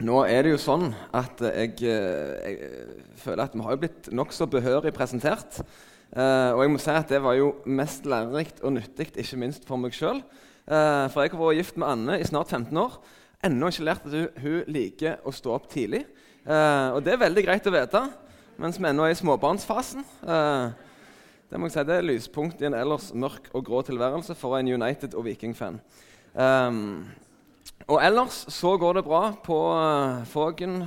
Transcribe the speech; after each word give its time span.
Nå 0.00 0.22
er 0.24 0.46
det 0.46 0.54
jo 0.54 0.60
sånn 0.60 0.86
at 1.12 1.42
jeg, 1.44 1.74
eh, 1.84 2.36
jeg 2.40 3.16
føler 3.20 3.42
at 3.44 3.52
vi 3.52 3.64
har 3.66 3.74
jo 3.74 3.80
blitt 3.82 4.06
nokså 4.16 4.46
behørig 4.48 4.94
presentert. 4.96 5.60
Eh, 6.16 6.50
og 6.54 6.62
jeg 6.64 6.72
må 6.72 6.80
si 6.80 6.94
at 6.94 7.12
det 7.12 7.20
var 7.20 7.36
jo 7.36 7.50
mest 7.68 8.08
lærerikt 8.08 8.62
og 8.64 8.78
nyttig, 8.78 9.10
ikke 9.12 9.40
minst 9.42 9.68
for 9.68 9.76
meg 9.76 9.92
sjøl. 9.92 10.22
Eh, 10.64 11.04
for 11.12 11.20
jeg 11.20 11.34
har 11.34 11.42
vært 11.42 11.60
gift 11.60 11.76
med 11.76 11.90
Anne 11.92 12.16
i 12.16 12.24
snart 12.24 12.48
15 12.48 12.80
år. 12.80 12.96
Ennå 13.44 13.68
ikke 13.68 13.86
lært 13.90 14.08
at 14.08 14.40
hun, 14.40 14.58
liker 14.72 15.20
å 15.20 15.36
stå 15.36 15.52
opp 15.58 15.68
tidlig. 15.68 16.06
Eh, 16.48 16.88
og 16.96 17.04
det 17.04 17.14
er 17.14 17.24
veldig 17.28 17.44
greit 17.44 17.68
å 17.68 17.76
vite 17.76 18.06
mens 18.60 18.76
vi 18.80 18.88
ennå 18.88 19.04
er 19.04 19.12
i 19.12 19.20
småbarnsfasen. 19.20 20.04
Eh, 20.24 20.88
det 21.50 21.60
må 21.60 21.68
jeg 21.68 21.76
si, 21.76 21.84
det 21.88 21.96
er 21.98 22.08
lyspunkt 22.08 22.60
i 22.62 22.68
en 22.68 22.76
ellers 22.76 23.12
mørk 23.12 23.52
og 23.52 23.64
grå 23.68 23.84
tilværelse 23.84 24.36
for 24.38 24.56
en 24.56 24.68
United- 24.68 25.16
og 25.16 25.24
Viking-fan. 25.26 25.80
Um, 26.32 27.08
og 27.90 27.98
ellers 28.06 28.44
så 28.54 28.76
går 28.78 29.00
det 29.00 29.06
bra 29.06 29.32
på 29.42 29.56
uh, 29.74 30.20
Foggen 30.30 30.84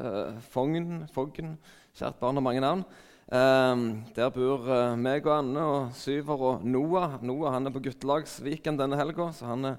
uh, 0.00 0.36
Foggen, 0.52 1.02
Foggen 1.12 1.56
Kjært 1.96 2.16
barn 2.20 2.36
har 2.36 2.44
mange 2.44 2.60
navn. 2.60 2.84
Um, 3.26 3.82
der 4.16 4.30
bor 4.32 4.64
uh, 4.68 4.94
meg 5.00 5.24
og 5.26 5.34
Anne 5.38 5.64
og 5.64 5.94
Syver 5.96 6.44
og 6.50 6.64
Noah. 6.64 7.18
Noah 7.24 7.52
han 7.54 7.68
er 7.68 7.74
på 7.74 7.82
guttelagsviken 7.84 8.76
denne 8.80 8.98
helga, 9.00 9.30
så 9.36 9.48
han 9.48 9.70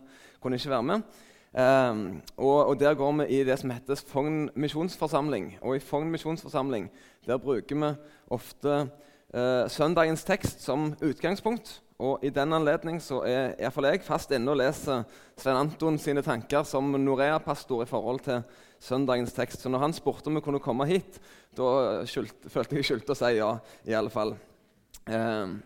kunne 0.41 0.57
ikke 0.57 0.73
være 0.73 0.87
med. 0.89 1.17
Um, 1.57 2.03
og, 2.35 2.57
og, 2.67 2.79
Der 2.79 2.97
går 2.97 3.11
vi 3.21 3.27
i 3.39 3.43
det 3.45 3.57
som 3.61 3.73
heter 3.73 4.01
Fogn 4.09 4.49
misjonsforsamling. 4.53 5.55
Og 5.61 5.77
I 5.77 5.85
Fogn 5.85 6.09
misjonsforsamling 6.13 6.89
der 7.25 7.41
bruker 7.41 7.75
vi 7.75 7.93
ofte 8.29 8.87
søndagens 9.69 10.23
tekst 10.23 10.61
som 10.63 10.93
utgangspunkt. 11.03 11.81
Og 11.97 12.21
I 12.21 12.29
den 12.29 12.53
anledning 12.53 12.99
er 13.25 13.55
iallfall 13.57 13.87
jeg 13.89 14.03
fast 14.05 14.33
inne 14.35 14.53
og 14.53 14.59
leser 14.59 15.01
Svein 15.33 15.57
Anton 15.57 15.95
sine 15.97 16.21
tanker 16.21 16.61
som 16.69 16.91
Norea-pastor 16.93 17.81
i 17.81 17.89
forhold 17.89 18.21
til 18.27 18.43
søndagens 18.77 19.33
tekst. 19.33 19.63
Så 19.63 19.71
når 19.73 19.81
han 19.87 19.95
spurte 19.97 20.29
om 20.29 20.37
vi 20.37 20.43
kunne 20.45 20.61
komme 20.61 20.85
hit, 20.85 21.17
da 21.57 22.03
følte 22.05 22.77
jeg 22.77 22.85
skyldte 22.91 23.15
å 23.15 23.17
si 23.17 23.31
ja. 23.39 23.49
i 23.89 23.97
alle 23.97 24.13
fall. 24.13 24.35
Eh, 25.09 25.57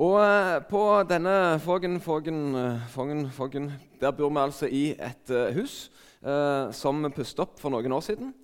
og 0.00 0.16
eh, 0.24 0.56
på 0.66 0.82
denne 1.06 1.36
Fågen, 1.62 2.00
Fågen, 2.02 2.42
eh, 2.58 2.84
Fågen, 2.90 3.26
Fågen, 3.30 3.70
der 4.02 4.16
bor 4.16 4.32
vi 4.34 4.42
altså 4.42 4.66
i 4.66 4.84
et 4.96 5.30
uh, 5.30 5.52
hus 5.54 5.90
eh, 6.24 6.72
som 6.74 7.04
vi 7.04 7.12
pustet 7.14 7.44
opp 7.44 7.60
for 7.60 7.70
noen 7.70 7.94
år 7.94 8.02
siden. 8.06 8.34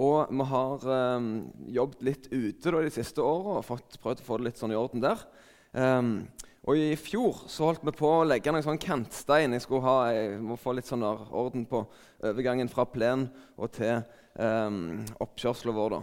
Og 0.00 0.26
vi 0.32 0.46
har 0.48 0.86
eh, 0.96 1.30
jobbet 1.76 2.06
litt 2.08 2.28
ute 2.32 2.72
da, 2.72 2.80
de 2.80 2.92
siste 2.94 3.22
åra 3.22 3.58
og 3.60 3.66
fått, 3.66 4.00
prøvd 4.02 4.24
å 4.24 4.26
få 4.26 4.40
det 4.40 4.48
litt 4.48 4.62
sånn 4.62 4.72
i 4.72 4.78
orden 4.78 5.04
der. 5.04 5.20
Um, 5.72 6.14
og 6.62 6.78
I 6.78 6.92
fjor 7.00 7.40
så 7.50 7.66
holdt 7.66 7.82
vi 7.82 7.94
på 7.96 8.06
å 8.06 8.26
legge 8.28 8.52
noen 8.54 8.62
sånn 8.62 8.80
kantstein. 8.80 9.56
Jeg, 9.56 9.66
ha, 9.82 9.94
jeg 10.14 10.36
må 10.44 10.54
få 10.60 10.76
litt 10.76 10.86
sånn 10.86 11.02
orden 11.02 11.64
på 11.66 11.80
overgangen 12.22 12.70
fra 12.70 12.86
plen 12.86 13.26
og 13.56 13.72
til 13.74 14.04
um, 14.38 15.00
oppkjørselen 15.24 15.74
vår. 15.74 15.96
da. 15.96 16.02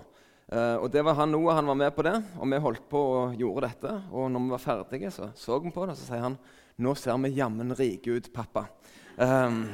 Uh, 0.50 0.76
og 0.82 0.90
det 0.92 1.04
var 1.06 1.16
han 1.20 1.32
Noah 1.32 1.60
han 1.60 1.70
var 1.70 1.78
med 1.78 1.94
på 1.96 2.04
det, 2.08 2.16
og 2.42 2.50
vi 2.50 2.60
holdt 2.66 2.90
på 2.92 3.04
og 3.14 3.38
gjorde 3.40 3.70
dette. 3.70 3.94
Og 4.12 4.28
når 4.34 4.44
vi 4.44 4.56
var 4.56 4.66
ferdige, 4.66 5.14
så 5.16 5.30
så 5.38 5.62
vi 5.64 5.72
på 5.72 5.86
det, 5.86 5.96
og 5.96 6.02
så 6.02 6.10
sier 6.10 6.26
han 6.26 6.36
nå 6.80 6.96
ser 6.96 7.18
vi 7.24 7.34
jammen 7.36 7.76
rike 7.76 8.18
ut, 8.18 8.28
pappa. 8.34 8.66
Um, 9.20 9.66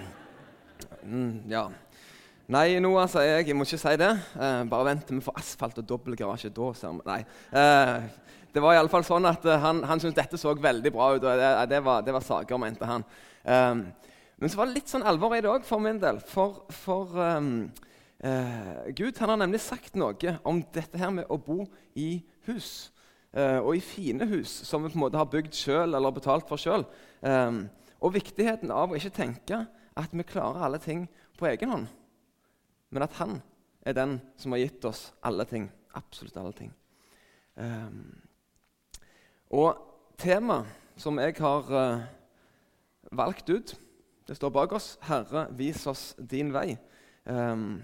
ja. 1.50 1.68
Nei, 2.50 2.80
Noah, 2.82 3.08
sier 3.10 3.40
jeg. 3.40 3.50
Jeg 3.50 3.58
må 3.58 3.66
ikke 3.66 3.82
si 3.82 3.94
det. 4.02 4.12
Uh, 4.38 4.62
bare 4.70 4.88
vent 4.92 5.06
til 5.06 5.18
vi 5.18 5.26
får 5.26 5.38
asfalt 5.42 5.82
og 5.82 5.88
dobbel 5.90 6.18
garasje. 6.18 6.50
Da 6.54 6.72
ser 6.78 6.94
vi 6.98 7.06
Nei. 7.10 7.20
Uh, 7.54 8.10
det 8.56 8.64
var 8.64 8.76
i 8.76 8.80
alle 8.80 8.92
fall 8.92 9.04
sånn 9.04 9.28
at 9.28 9.44
uh, 9.44 9.58
Han, 9.60 9.84
han 9.84 10.00
syntes 10.00 10.16
dette 10.22 10.40
så 10.40 10.54
veldig 10.56 10.92
bra 10.96 11.10
ut. 11.16 11.24
og 11.24 11.42
Det, 11.42 11.52
det, 11.74 11.82
var, 11.84 12.06
det 12.08 12.16
var, 12.16 12.24
saker, 12.24 12.62
mente 12.62 12.88
han. 12.88 13.04
Um, 13.44 13.82
men 14.40 14.52
så 14.52 14.60
var 14.60 14.70
det 14.70 14.78
litt 14.78 14.92
sånn 14.92 15.06
alvor 15.08 15.36
i 15.36 15.42
det 15.44 15.52
òg 15.52 15.68
for 15.68 15.84
min 15.84 16.00
del. 16.00 16.22
For, 16.24 16.64
for 16.72 17.12
um, 17.20 17.68
uh, 18.24 18.88
Gud 18.96 19.20
han 19.20 19.34
har 19.34 19.42
nemlig 19.44 19.62
sagt 19.64 20.00
noe 20.00 20.38
om 20.48 20.64
dette 20.76 21.00
her 21.00 21.12
med 21.16 21.28
å 21.32 21.40
bo 21.40 21.66
i 22.00 22.18
hus. 22.48 22.90
Uh, 23.36 23.60
og 23.60 23.74
i 23.76 23.84
fine 23.84 24.28
hus 24.32 24.52
som 24.64 24.84
vi 24.84 24.94
på 24.94 24.96
en 24.96 25.04
måte 25.04 25.20
har 25.20 25.28
bygd 25.32 25.56
sjøl 25.56 25.92
eller 25.92 26.16
betalt 26.16 26.48
for 26.48 26.62
sjøl. 26.62 26.88
Um, 27.20 27.66
og 28.00 28.16
viktigheten 28.16 28.72
av 28.72 28.92
å 28.92 29.00
ikke 29.00 29.16
tenke 29.16 29.66
at 29.96 30.16
vi 30.16 30.28
klarer 30.28 30.64
alle 30.68 30.80
ting 30.84 31.08
på 31.36 31.48
egen 31.52 31.72
hånd. 31.72 31.90
Men 32.96 33.04
at 33.04 33.20
han 33.20 33.42
er 33.84 33.96
den 33.98 34.20
som 34.40 34.56
har 34.56 34.64
gitt 34.64 34.88
oss 34.88 35.10
alle 35.26 35.44
ting. 35.50 35.68
Absolutt 35.96 36.38
alle 36.40 36.56
ting. 36.56 36.72
Um, 37.56 38.16
og 39.56 39.78
temaet 40.20 40.68
som 41.00 41.20
jeg 41.20 41.36
har 41.40 41.70
uh, 41.72 42.04
valgt 43.16 43.50
ut, 43.52 43.76
det 44.28 44.36
står 44.36 44.52
bak 44.52 44.74
oss 44.76 44.98
'Herre, 45.02 45.48
vis 45.52 45.88
oss 45.88 46.16
din 46.18 46.52
vei'. 46.52 46.78
Um, 47.26 47.84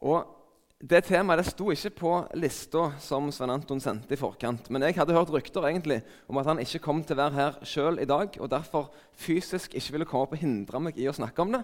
og 0.00 0.36
Det 0.80 1.04
temaet 1.04 1.36
det 1.36 1.50
sto 1.52 1.70
ikke 1.70 1.90
på 1.92 2.10
lista 2.40 2.92
som 2.98 3.26
Svein 3.30 3.50
Anton 3.50 3.80
sendte 3.80 4.14
i 4.14 4.16
forkant. 4.16 4.70
Men 4.70 4.82
jeg 4.82 4.94
hadde 4.96 5.12
hørt 5.12 5.28
rykter 5.28 5.66
egentlig 5.68 6.00
om 6.26 6.38
at 6.38 6.46
han 6.46 6.58
ikke 6.58 6.78
kom 6.78 7.02
til 7.04 7.18
å 7.18 7.20
være 7.20 7.34
her 7.34 7.58
sjøl 7.62 8.00
i 8.00 8.08
dag, 8.08 8.28
og 8.40 8.48
derfor 8.50 8.88
fysisk 9.12 9.74
ikke 9.74 9.92
ville 9.92 10.06
komme 10.08 10.22
opp 10.22 10.32
og 10.32 10.40
hindre 10.40 10.80
meg 10.80 10.96
i 10.96 11.04
å 11.04 11.12
snakke 11.12 11.42
om 11.42 11.52
det. 11.52 11.60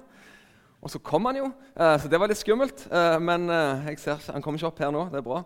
Og 0.83 0.91
så 0.91 0.99
kom 0.99 1.25
han 1.25 1.37
jo, 1.37 1.47
uh, 1.81 1.97
så 1.97 2.09
det 2.13 2.21
var 2.21 2.29
litt 2.29 2.45
skummelt. 2.45 2.85
Uh, 2.93 3.17
men 3.17 3.49
jeg 3.89 3.99
ser, 3.99 4.21
han 4.29 4.43
kommer 4.43 4.61
ikke 4.61 4.69
opp 4.69 4.85
her 4.85 4.93
nå. 4.93 5.09
Det 5.09 5.23
er 5.23 5.25
bra. 5.25 5.41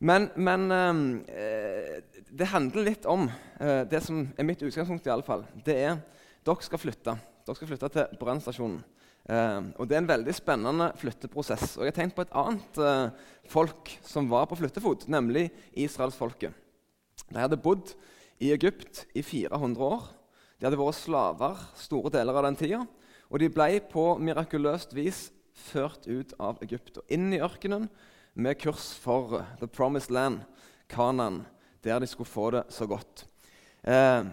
Men, 0.00 0.30
men 0.40 0.70
eh, 0.72 1.98
det 2.32 2.48
handler 2.48 2.86
litt 2.86 3.04
om 3.10 3.26
eh, 3.60 3.82
det 3.88 4.00
som 4.00 4.22
er 4.32 4.46
mitt 4.48 4.62
utgangspunkt. 4.64 5.06
i 5.06 5.12
alle 5.12 5.26
fall. 5.26 5.44
Det 5.64 5.76
er 5.76 5.98
dere 6.46 6.64
skal 6.64 6.80
flytte. 6.80 7.16
Dere 7.44 7.58
skal 7.58 7.68
flytte 7.68 7.90
til 7.92 8.14
brannstasjonen. 8.20 8.78
Eh, 9.28 9.58
og 9.76 9.88
Det 9.88 9.98
er 9.98 10.00
en 10.00 10.08
veldig 10.08 10.34
spennende 10.36 10.88
flytteprosess. 10.96 11.76
Og 11.76 11.84
Jeg 11.84 11.92
har 11.92 11.98
tenkt 11.98 12.16
på 12.16 12.24
et 12.24 12.32
annet 12.32 12.80
uh, 12.80 13.12
folk 13.44 13.92
som 14.00 14.30
var 14.30 14.48
på 14.48 14.56
flyttefot, 14.56 15.04
nemlig 15.12 15.50
israelsfolket. 15.76 16.56
De 17.28 17.36
hadde 17.36 17.60
bodd 17.60 17.92
i 18.40 18.54
Egypt 18.56 19.04
i 19.12 19.20
400 19.22 19.84
år. 19.84 20.08
De 20.56 20.64
hadde 20.66 20.80
vært 20.80 20.96
slaver 20.96 21.60
store 21.76 22.12
deler 22.16 22.40
av 22.40 22.48
den 22.48 22.56
tida. 22.56 22.80
Og 23.28 23.38
de 23.38 23.52
ble 23.52 23.82
på 23.92 24.14
mirakuløst 24.16 24.96
vis 24.96 25.28
ført 25.52 26.08
ut 26.08 26.32
av 26.40 26.56
Egypt 26.64 27.02
og 27.02 27.12
inn 27.12 27.28
i 27.36 27.42
ørkenen 27.44 27.84
med 28.34 28.58
kurs 28.60 28.92
for 28.98 29.40
The 29.60 29.66
Promised 29.66 30.14
Land, 30.14 30.44
Kanan, 30.88 31.42
der 31.84 32.00
de 32.00 32.06
skulle 32.06 32.30
få 32.30 32.50
det 32.50 32.64
så 32.68 32.86
godt. 32.86 33.26
Eh, 33.82 34.24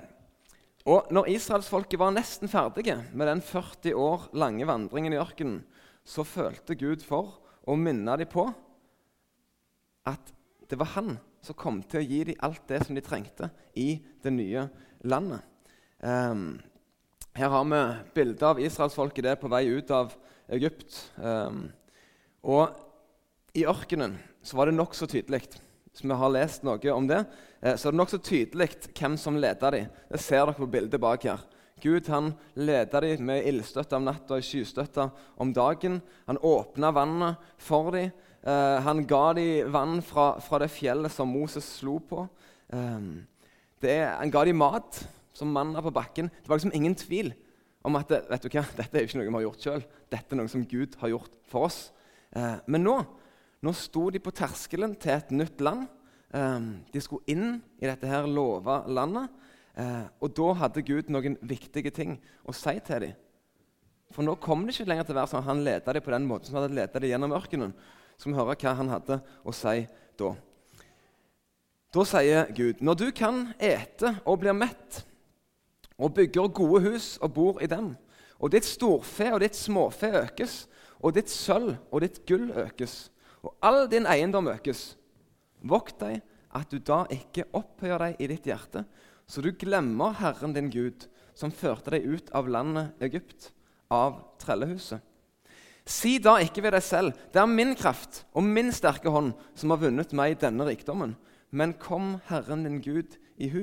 og 0.87 1.09
når 1.11 1.27
israelsfolket 1.35 1.99
var 1.99 2.13
nesten 2.15 2.47
ferdige 2.47 2.95
med 3.13 3.27
den 3.27 3.41
40 3.41 3.95
år 3.95 4.29
lange 4.33 4.67
vandringen 4.67 5.13
i 5.13 5.19
ørkenen, 5.19 5.61
så 6.07 6.23
følte 6.23 6.77
Gud 6.79 7.03
for 7.03 7.41
å 7.67 7.75
minne 7.75 8.15
dem 8.19 8.29
på 8.31 8.45
at 10.07 10.31
det 10.67 10.79
var 10.79 10.93
han 10.95 11.17
som 11.43 11.57
kom 11.59 11.81
til 11.83 11.99
å 11.99 12.07
gi 12.07 12.21
dem 12.29 12.39
alt 12.43 12.63
det 12.71 12.85
som 12.85 12.95
de 12.95 13.03
trengte 13.03 13.49
i 13.75 13.97
det 14.23 14.31
nye 14.31 14.67
landet. 15.07 15.43
Um, 15.99 16.59
her 17.37 17.51
har 17.51 17.67
vi 17.67 17.81
bilde 18.15 18.47
av 18.47 18.59
israelsfolket 18.63 19.39
på 19.41 19.51
vei 19.51 19.65
ut 19.67 19.91
av 19.91 20.15
Egypt. 20.55 20.95
Um, 21.19 21.67
og 22.47 22.86
i 23.57 23.65
ørkenen 23.65 24.17
så 24.45 24.57
var 24.57 24.69
det 24.69 24.77
nokså 24.77 25.07
tydelig 25.09 25.47
Hvis 25.49 26.03
vi 26.05 26.13
har 26.13 26.33
lest 26.33 26.65
noe 26.65 26.93
om 26.93 27.07
det, 27.09 27.23
eh, 27.61 27.75
så 27.75 27.89
er 27.89 27.95
det 27.95 27.99
nokså 27.99 28.19
tydelig 28.21 28.69
hvem 28.93 29.17
som 29.17 29.39
leda 29.41 29.71
dem. 29.73 29.87
Det 30.11 30.21
ser 30.21 30.45
dere 30.45 30.53
på 30.53 30.69
bildet 30.69 31.01
bak 31.01 31.25
her. 31.25 31.41
Gud 31.81 32.07
han 32.09 32.31
leda 32.55 33.01
dem 33.01 33.25
med 33.25 33.45
ildstøtte 33.49 33.97
om 33.97 34.05
natta 34.05 34.37
og 34.37 34.45
skystøtte 34.45 35.09
om 35.41 35.53
dagen. 35.53 36.01
Han 36.27 36.37
åpna 36.37 36.93
vannet 36.93 37.49
for 37.57 37.91
dem. 37.97 38.13
Eh, 38.45 38.77
han 38.85 39.03
ga 39.09 39.33
dem 39.33 39.73
vann 39.73 40.01
fra, 40.05 40.37
fra, 40.39 40.61
det 40.61 40.69
fjellet 40.73 41.11
som 41.13 41.33
Moses 41.33 41.65
slo 41.79 41.97
på. 41.97 42.27
Eh, 42.69 43.11
er, 43.81 44.07
han 44.21 44.33
ga 44.33 44.45
dem 44.45 44.61
mat 44.61 45.03
som 45.33 45.49
manna 45.53 45.81
på 45.81 45.93
bakken. 45.93 46.29
Det 46.29 46.49
var 46.49 46.61
liksom 46.61 46.77
ingen 46.77 46.97
tvil 46.97 47.33
om 47.85 47.97
at 47.97 48.09
vet 48.09 48.43
du 48.43 48.53
hva, 48.53 48.65
dette 48.77 48.93
er 48.93 49.05
ikke 49.05 49.17
noe 49.17 49.29
vi 49.31 49.37
har 49.41 49.49
gjort 49.49 49.65
sjøl. 49.65 49.85
Dette 50.13 50.33
er 50.33 50.45
noe 50.45 50.51
som 50.51 50.65
Gud 50.65 50.97
har 51.01 51.13
gjort 51.13 51.37
for 51.49 51.69
oss. 51.69 51.87
Men 52.67 52.83
nå 52.83 52.97
nå 53.65 53.73
sto 53.73 54.07
de 54.13 54.21
på 54.21 54.33
terskelen 54.35 54.95
til 55.01 55.15
et 55.15 55.31
nytt 55.33 55.61
land. 55.65 55.87
Ehm, 56.35 56.83
de 56.93 57.01
skulle 57.01 57.25
inn 57.31 57.61
i 57.79 57.87
dette 57.87 58.09
her 58.09 58.27
lova 58.29 58.83
landet. 58.87 59.31
Eh, 59.77 60.05
og 60.21 60.33
da 60.37 60.51
hadde 60.63 60.85
Gud 60.85 61.09
noen 61.13 61.37
viktige 61.45 61.93
ting 61.93 62.17
å 62.45 62.53
si 62.55 62.75
til 62.85 63.07
dem. 63.07 63.15
For 64.13 64.23
nå 64.23 64.37
kom 64.39 64.63
det 64.65 64.73
ikke 64.73 64.87
lenger 64.87 65.07
til 65.07 65.17
å 65.17 65.19
være 65.19 65.31
sånn 65.33 65.45
han 65.45 65.63
leda 65.65 65.93
dem 65.93 66.05
på 66.05 66.13
den 66.13 66.27
måten 66.29 66.47
som 66.47 66.57
han 66.57 66.67
hadde 66.67 66.79
leda 66.79 67.01
dem 67.01 67.11
gjennom 67.11 67.35
ørkenen. 67.35 67.73
Så 68.17 68.29
vi 68.29 68.37
hører 68.37 68.57
hva 68.57 68.73
han 68.79 68.89
hadde 68.93 69.19
å 69.43 69.53
si 69.53 69.83
da. 70.17 70.31
Da 71.93 72.05
sier 72.07 72.49
Gud, 72.55 72.81
når 72.83 72.97
du 72.99 73.05
kan 73.15 73.43
ete 73.63 74.15
og 74.25 74.41
blir 74.41 74.55
mett, 74.57 75.03
og 75.97 76.13
bygger 76.13 76.49
gode 76.53 76.81
hus 76.85 77.15
og 77.25 77.33
bor 77.33 77.61
i 77.63 77.69
dem, 77.69 77.95
og 78.37 78.51
ditt 78.53 78.67
storfe 78.67 79.31
og 79.33 79.41
ditt 79.41 79.57
småfe 79.57 80.11
økes, 80.21 80.65
og 81.01 81.15
ditt 81.17 81.29
sølv 81.31 81.75
og 81.91 82.03
ditt 82.03 82.19
gull 82.29 82.51
økes, 82.65 83.07
og 83.47 83.55
all 83.63 83.85
din 83.87 84.07
eiendom 84.09 84.49
økes. 84.51 84.97
Vokt 85.63 86.01
deg 86.03 86.19
at 86.57 86.71
du 86.71 86.81
da 86.83 87.05
ikke 87.13 87.47
opphøyer 87.55 88.01
deg 88.03 88.23
i 88.23 88.29
ditt 88.31 88.47
hjerte, 88.49 88.83
så 89.27 89.43
du 89.43 89.53
glemmer 89.59 90.15
Herren 90.19 90.55
din 90.55 90.71
Gud, 90.71 91.07
som 91.37 91.53
førte 91.53 91.93
deg 91.93 92.07
ut 92.07 92.31
av 92.35 92.49
landet 92.49 93.03
Egypt, 93.03 93.51
av 93.93 94.19
trellehuset. 94.41 94.99
Si 95.87 96.17
da 96.19 96.35
ikke 96.43 96.65
ved 96.65 96.75
deg 96.75 96.83
selv, 96.83 97.19
det 97.31 97.39
er 97.39 97.47
min 97.47 97.71
kraft 97.79 98.25
og 98.35 98.43
min 98.43 98.73
sterke 98.75 99.11
hånd 99.13 99.31
som 99.55 99.71
har 99.71 99.79
vunnet 99.85 100.11
meg 100.17 100.35
denne 100.41 100.65
rikdommen. 100.67 101.13
Men 101.55 101.77
kom 101.79 102.17
Herren 102.27 102.65
din 102.67 102.81
Gud 102.83 103.15
i 103.39 103.47
hu, 103.53 103.61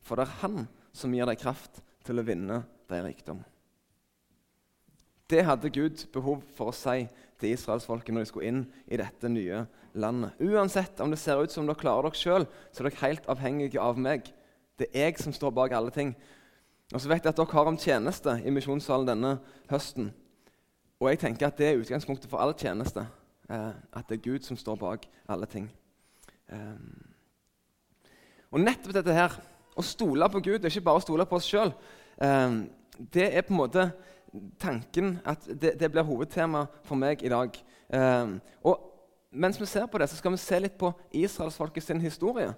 for 0.00 0.16
det 0.16 0.24
er 0.24 0.38
Han 0.40 0.64
som 0.96 1.12
gir 1.12 1.28
deg 1.28 1.42
kraft 1.42 1.82
til 2.06 2.22
å 2.22 2.24
vinne 2.24 2.62
deg 2.88 3.04
rikdom. 3.04 3.42
Det 5.30 5.44
hadde 5.44 5.72
Gud 5.74 6.06
behov 6.14 6.42
for 6.54 6.70
å 6.70 6.76
si 6.76 7.08
til 7.40 7.52
israelsfolket 7.52 8.14
når 8.14 8.24
de 8.24 8.30
skulle 8.30 8.50
inn 8.50 8.62
i 8.86 8.98
dette 9.00 9.28
nye 9.30 9.64
landet. 9.98 10.38
Uansett 10.38 11.00
om 11.02 11.10
det 11.10 11.18
ser 11.18 11.42
ut 11.42 11.52
som 11.52 11.66
dere 11.66 11.80
klarer 11.80 12.06
dere 12.06 12.20
sjøl, 12.20 12.46
så 12.70 12.82
er 12.82 12.88
dere 12.88 13.02
helt 13.02 13.26
avhengige 13.32 13.82
av 13.82 13.98
meg. 13.98 14.30
Det 14.78 14.88
er 14.92 15.10
jeg 15.10 15.24
som 15.24 15.34
står 15.34 15.54
bak 15.56 15.74
alle 15.74 15.90
ting. 15.90 16.14
Og 16.94 17.02
så 17.02 17.10
vet 17.10 17.24
jeg 17.24 17.32
at 17.32 17.40
dere 17.40 17.58
har 17.58 17.72
om 17.72 17.80
tjeneste 17.80 18.36
i 18.46 18.54
misjonssalen 18.54 19.10
denne 19.10 19.34
høsten. 19.72 20.12
Og 21.00 21.10
jeg 21.10 21.20
tenker 21.24 21.50
at 21.50 21.58
det 21.58 21.72
er 21.72 21.82
utgangspunktet 21.82 22.30
for 22.30 22.40
all 22.40 22.54
tjeneste. 22.56 23.02
Eh, 23.50 23.74
at 23.98 24.08
det 24.08 24.20
er 24.20 24.24
Gud 24.30 24.46
som 24.46 24.58
står 24.58 24.78
bak 24.80 25.10
alle 25.28 25.50
ting. 25.50 25.66
Eh, 26.48 26.78
og 28.54 28.62
nettopp 28.62 28.94
dette 28.94 29.14
her, 29.14 29.34
å 29.76 29.84
stole 29.84 30.28
på 30.32 30.40
Gud, 30.40 30.60
det 30.60 30.70
er 30.70 30.76
ikke 30.76 30.86
bare 30.86 31.02
å 31.02 31.04
stole 31.04 31.26
på 31.28 31.36
oss 31.36 31.48
sjøl, 31.50 31.74
eh, 32.22 32.60
det 33.12 33.26
er 33.28 33.44
på 33.44 33.52
en 33.52 33.60
måte 33.60 33.90
tanken 34.62 35.16
at 35.26 35.44
det, 35.46 35.74
det 35.80 35.90
blir 35.92 36.06
hovedtema 36.06 36.66
for 36.86 36.98
meg 37.00 37.24
i 37.24 37.32
dag. 37.32 37.58
Eh, 37.92 38.36
og 38.66 38.92
mens 39.30 39.60
vi 39.60 39.68
ser 39.68 39.88
på 39.90 40.00
det, 40.00 40.08
så 40.10 40.18
skal 40.18 40.34
vi 40.34 40.40
se 40.40 40.60
litt 40.62 40.78
på 40.80 40.92
israelsfolket 41.12 41.84
sin 41.84 42.00
historie. 42.00 42.52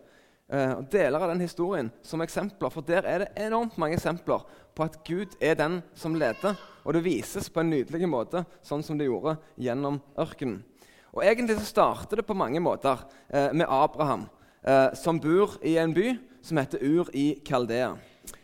Eh, 0.48 0.72
og 0.78 0.86
deler 0.92 1.20
av 1.20 1.32
den 1.32 1.42
historien 1.44 1.90
som 2.06 2.22
eksempler, 2.24 2.72
for 2.72 2.86
der 2.86 3.04
er 3.04 3.24
det 3.24 3.46
enormt 3.48 3.76
mange 3.80 3.98
eksempler 3.98 4.46
på 4.74 4.86
at 4.86 4.96
Gud 5.04 5.34
er 5.40 5.58
den 5.58 5.80
som 5.98 6.16
leder. 6.16 6.56
Og 6.84 6.94
det 6.96 7.04
vises 7.04 7.50
på 7.52 7.60
en 7.60 7.72
nydelig 7.74 8.08
måte, 8.08 8.44
sånn 8.64 8.84
som 8.86 8.96
det 8.96 9.10
gjorde 9.10 9.36
gjennom 9.60 10.00
ørkenen. 10.16 10.62
Og 11.12 11.24
Egentlig 11.24 11.58
så 11.58 11.66
starter 11.66 12.20
det 12.20 12.28
på 12.28 12.36
mange 12.36 12.60
måter 12.62 13.00
eh, 13.28 13.50
med 13.52 13.66
Abraham, 13.68 14.28
eh, 14.62 14.94
som 14.94 15.20
bor 15.20 15.56
i 15.66 15.76
en 15.80 15.92
by 15.96 16.12
som 16.44 16.60
heter 16.60 16.84
Ur 16.84 17.10
i 17.16 17.40
Kaldea. 17.44 17.96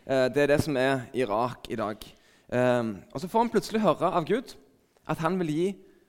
Eh, 0.04 0.26
det 0.32 0.42
er 0.42 0.52
det 0.52 0.60
som 0.64 0.76
er 0.76 1.06
Irak 1.14 1.70
i 1.70 1.78
dag. 1.78 2.04
Eh, 2.52 2.84
og 3.12 3.20
Så 3.20 3.28
får 3.28 3.38
han 3.38 3.50
plutselig 3.50 3.80
høre 3.80 4.12
av 4.12 4.26
Gud 4.26 4.56
at 5.08 5.18
han 5.18 5.38
vil 5.38 5.52
gi 5.52 5.66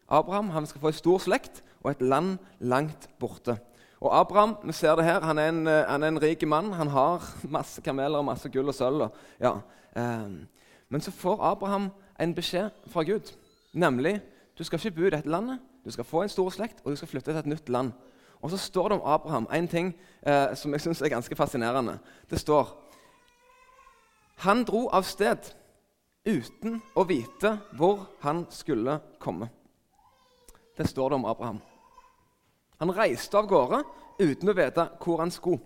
Abraham 0.10 0.50
han 0.50 0.66
skal 0.66 0.82
få 0.82 0.88
en 0.88 1.00
stor 1.00 1.20
slekt 1.20 1.64
og 1.84 1.92
et 1.92 2.02
land 2.02 2.38
langt 2.60 3.10
borte. 3.20 3.58
Og 4.02 4.20
Abraham 4.20 4.58
vi 4.64 4.74
ser 4.74 4.96
det 4.96 5.06
her, 5.06 5.22
han 5.22 5.38
er 5.38 5.50
en, 5.50 5.68
eh, 5.68 5.86
han 5.88 6.04
er 6.04 6.08
en 6.08 6.22
rik 6.22 6.48
mann. 6.48 6.74
Han 6.74 6.88
har 6.88 7.24
masse 7.58 7.82
kameler 7.82 8.18
og 8.18 8.26
masse 8.26 8.50
gull 8.50 8.68
og 8.68 8.76
sølv. 8.76 9.08
Ja. 9.40 9.58
Eh, 9.96 10.30
men 10.90 11.02
så 11.02 11.12
får 11.12 11.42
Abraham 11.42 11.90
en 12.20 12.36
beskjed 12.36 12.70
fra 12.88 13.04
Gud, 13.04 13.34
nemlig 13.74 14.22
du 14.58 14.64
skal 14.64 14.80
ikke 14.80 14.96
bo 14.96 15.08
i 15.08 15.10
dette 15.10 15.30
landet. 15.30 15.60
Du 15.86 15.92
skal 15.92 16.04
få 16.04 16.22
en 16.24 16.30
stor 16.30 16.50
slekt, 16.50 16.82
og 16.84 16.92
du 16.92 16.96
skal 16.96 17.08
flytte 17.08 17.32
til 17.32 17.40
et 17.40 17.46
nytt 17.46 17.70
land. 17.70 17.92
Og 18.42 18.50
så 18.50 18.58
står 18.58 18.90
det 18.90 19.02
om 19.02 19.08
Abraham 19.14 19.48
en 19.54 19.68
ting 19.68 19.96
eh, 20.28 20.56
som 20.56 20.72
jeg 20.72 20.82
syns 20.82 21.02
er 21.02 21.10
ganske 21.10 21.36
fascinerende. 21.36 21.98
Det 22.30 22.40
står 22.40 22.82
Han 24.38 24.64
dro 24.64 24.90
av 24.92 25.04
sted 25.04 25.38
uten 26.26 26.80
å 26.98 27.06
vite 27.08 27.52
hvor 27.78 28.08
han 28.26 28.46
skulle 28.52 28.98
komme. 29.22 29.50
Det 30.76 30.88
står 30.90 31.10
det 31.10 31.20
om 31.20 31.28
Abraham. 31.30 31.62
Han 32.82 32.92
reiste 32.96 33.38
av 33.40 33.48
gårde 33.48 33.84
uten 34.20 34.52
å 34.52 34.58
vite 34.58 34.88
hvor 35.00 35.22
han 35.22 35.32
skulle. 35.32 35.62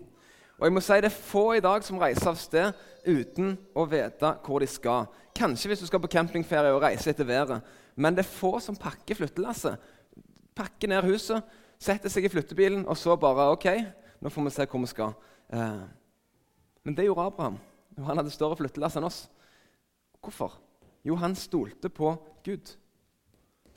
Og 0.60 0.66
jeg 0.68 0.74
må 0.76 0.82
si 0.84 0.98
Det 1.00 1.08
er 1.08 1.22
få 1.24 1.44
i 1.56 1.62
dag 1.64 1.84
som 1.84 1.98
reiser 1.98 2.28
av 2.28 2.36
sted 2.36 2.76
uten 3.06 3.54
å 3.74 3.86
vite 3.88 4.34
hvor 4.44 4.60
de 4.60 4.68
skal. 4.68 5.08
Kanskje 5.34 5.70
hvis 5.70 5.80
du 5.80 5.86
skal 5.88 6.02
på 6.02 6.10
campingferie 6.12 6.74
og 6.74 6.82
reise 6.84 7.10
etter 7.10 7.24
været. 7.24 7.64
Men 7.96 8.14
det 8.14 8.26
er 8.26 8.34
få 8.34 8.58
som 8.60 8.76
pakker 8.76 9.16
flyttelasset. 9.16 9.80
Pakker 10.54 10.92
ned 10.92 11.06
huset, 11.08 11.40
setter 11.80 12.12
seg 12.12 12.26
i 12.26 12.32
flyttebilen 12.32 12.84
og 12.84 12.98
så 12.98 13.16
bare 13.16 13.48
OK, 13.54 13.66
nå 14.20 14.28
får 14.28 14.46
vi 14.46 14.52
se 14.52 14.66
hvor 14.68 14.84
vi 14.84 14.90
skal. 14.92 15.16
Eh, 15.48 15.82
men 16.84 16.96
det 16.96 17.06
gjorde 17.08 17.24
Abraham. 17.30 17.56
Han 17.96 18.20
hadde 18.20 18.32
større 18.34 18.58
flyttelass 18.60 18.98
enn 19.00 19.08
oss. 19.08 19.24
Hvorfor? 20.20 20.58
Jo, 21.04 21.16
han 21.16 21.34
stolte 21.38 21.88
på 21.88 22.12
Gud. 22.44 22.76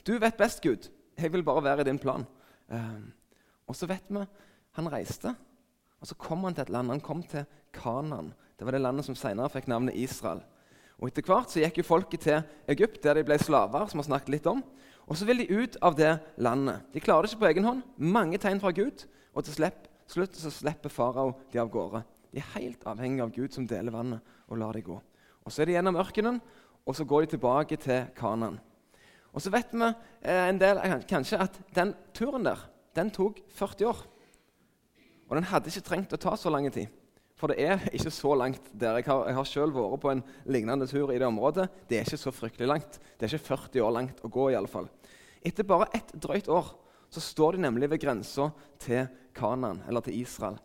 Du 0.04 0.18
vet 0.20 0.36
best, 0.36 0.62
Gud. 0.62 0.90
Jeg 1.16 1.32
vil 1.32 1.44
bare 1.44 1.64
være 1.64 1.84
i 1.84 1.88
din 1.88 1.98
plan. 1.98 2.26
Eh, 2.68 3.04
og 3.66 3.76
så 3.76 3.88
vet 3.88 4.10
vi 4.12 4.24
han 4.74 4.90
reiste, 4.90 5.30
og 6.00 6.08
så 6.10 6.16
kom 6.20 6.44
han 6.44 6.56
til 6.56 6.66
et 6.66 6.72
land. 6.74 6.90
Han 6.90 7.00
kom 7.00 7.22
til 7.22 7.46
Kanan. 7.72 8.32
Det 8.58 8.66
var 8.66 8.76
det 8.76 8.82
landet 8.82 9.06
som 9.06 9.16
senere 9.16 9.48
fikk 9.52 9.70
navnet 9.70 9.96
Israel. 9.96 10.42
Og 10.98 11.08
Etter 11.08 11.26
hvert 11.26 11.50
så 11.50 11.62
gikk 11.62 11.80
jo 11.80 11.86
folket 11.86 12.26
til 12.26 12.42
Egypt, 12.70 13.00
der 13.02 13.18
de 13.18 13.24
ble 13.26 13.38
slaver. 13.40 13.86
som 13.88 13.98
vi 13.98 14.02
har 14.02 14.10
snakket 14.10 14.34
litt 14.36 14.46
om. 14.46 14.62
Og 15.08 15.16
så 15.16 15.24
vil 15.24 15.42
de 15.42 15.62
ut 15.62 15.76
av 15.82 15.96
det 15.96 16.12
landet. 16.36 16.84
De 16.92 17.00
klarer 17.00 17.22
det 17.22 17.32
ikke 17.32 17.40
på 17.44 17.50
egen 17.50 17.64
hånd. 17.64 17.82
Mange 17.96 18.38
tegn 18.38 18.60
fra 18.60 18.70
Gud. 18.70 19.06
Og 19.34 19.44
til 19.44 19.70
slutt 20.08 20.36
så 20.36 20.50
slipper 20.50 20.92
farao 20.92 21.34
de 21.52 21.58
av 21.60 21.70
gårde. 21.70 22.04
De 22.32 22.38
er 22.40 22.52
helt 22.58 22.84
avhengige 22.86 23.22
av 23.22 23.32
Gud 23.34 23.52
som 23.52 23.66
deler 23.66 23.92
vannet 23.94 24.20
og 24.48 24.58
lar 24.58 24.72
dem 24.72 24.86
gå. 24.86 25.00
Og 25.44 25.52
Så 25.52 25.62
er 25.62 25.66
de 25.68 25.76
gjennom 25.76 25.96
ørkenen, 26.00 26.40
og 26.84 26.96
så 26.96 27.04
går 27.04 27.24
de 27.24 27.34
tilbake 27.34 27.76
til 27.76 28.06
Kanan. 28.16 28.58
Og 29.32 29.42
så 29.42 29.50
vet 29.50 29.72
vi 29.72 29.84
eh, 29.84 30.48
en 30.48 30.60
del, 30.60 30.80
kanskje 31.08 31.40
at 31.42 31.58
den 31.74 31.94
turen 32.14 32.44
der 32.44 32.70
den 32.94 33.10
tok 33.10 33.40
40 33.56 33.88
år. 33.90 34.04
Og 35.28 35.36
den 35.36 35.48
hadde 35.50 35.70
ikke 35.70 35.88
trengt 35.88 36.14
å 36.14 36.20
ta 36.20 36.36
så 36.38 36.52
lang 36.52 36.68
tid. 36.72 36.92
For 37.34 37.50
det 37.50 37.64
er 37.64 37.82
ikke 37.90 38.12
så 38.14 38.34
langt 38.38 38.68
der. 38.70 39.00
Jeg 39.00 39.08
har, 39.08 39.24
jeg 39.26 39.34
har 39.34 39.48
selv 39.50 39.74
vært 39.74 40.02
på 40.04 40.12
en 40.12 40.22
lignende 40.46 40.86
tur 40.86 41.10
i 41.10 41.18
det 41.18 41.26
området. 41.26 41.66
Det 41.90 41.98
er 41.98 42.06
ikke 42.06 42.20
så 42.22 42.32
fryktelig 42.34 42.68
langt. 42.70 43.00
Det 43.18 43.26
er 43.26 43.34
ikke 43.34 43.56
40 43.56 43.82
år 43.82 43.94
langt 43.96 44.22
å 44.22 44.30
gå. 44.30 44.50
i 44.52 44.58
alle 44.58 44.70
fall. 44.70 44.86
Etter 45.44 45.66
bare 45.66 45.90
ett 45.92 46.14
drøyt 46.14 46.48
år 46.48 46.70
så 47.10 47.20
står 47.20 47.56
de 47.56 47.66
nemlig 47.66 47.90
ved 47.90 48.02
grensa 48.02 48.48
til 48.80 49.08
Kanan, 49.34 49.82
eller 49.88 50.02
til 50.06 50.20
Israel. 50.20 50.56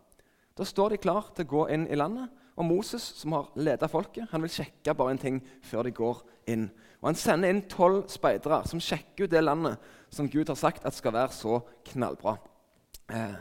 Da 0.57 0.65
står 0.65 0.93
de 0.93 1.01
klar 1.01 1.31
til 1.33 1.47
å 1.47 1.49
gå 1.49 1.65
inn 1.73 1.87
i 1.89 1.97
landet. 1.97 2.29
Og 2.59 2.65
Moses, 2.67 3.03
som 3.15 3.37
har 3.37 3.51
ledet 3.55 3.87
folket, 3.91 4.27
han 4.31 4.43
vil 4.43 4.51
sjekke 4.51 4.93
bare 4.97 5.15
en 5.15 5.21
ting 5.21 5.39
før 5.63 5.87
de 5.87 5.93
går 5.95 6.17
inn. 6.51 6.67
Og 6.99 7.07
Han 7.07 7.15
sender 7.15 7.53
inn 7.53 7.61
tolv 7.71 8.09
speidere 8.11 8.65
som 8.67 8.81
sjekker 8.83 9.25
ut 9.25 9.31
det 9.31 9.43
landet 9.43 9.77
som 10.11 10.27
Gud 10.29 10.49
har 10.51 10.59
sagt 10.59 10.85
at 10.85 10.93
skal 10.93 11.15
være 11.15 11.31
så 11.31 11.61
knallbra. 11.91 12.35
Eh, 13.15 13.37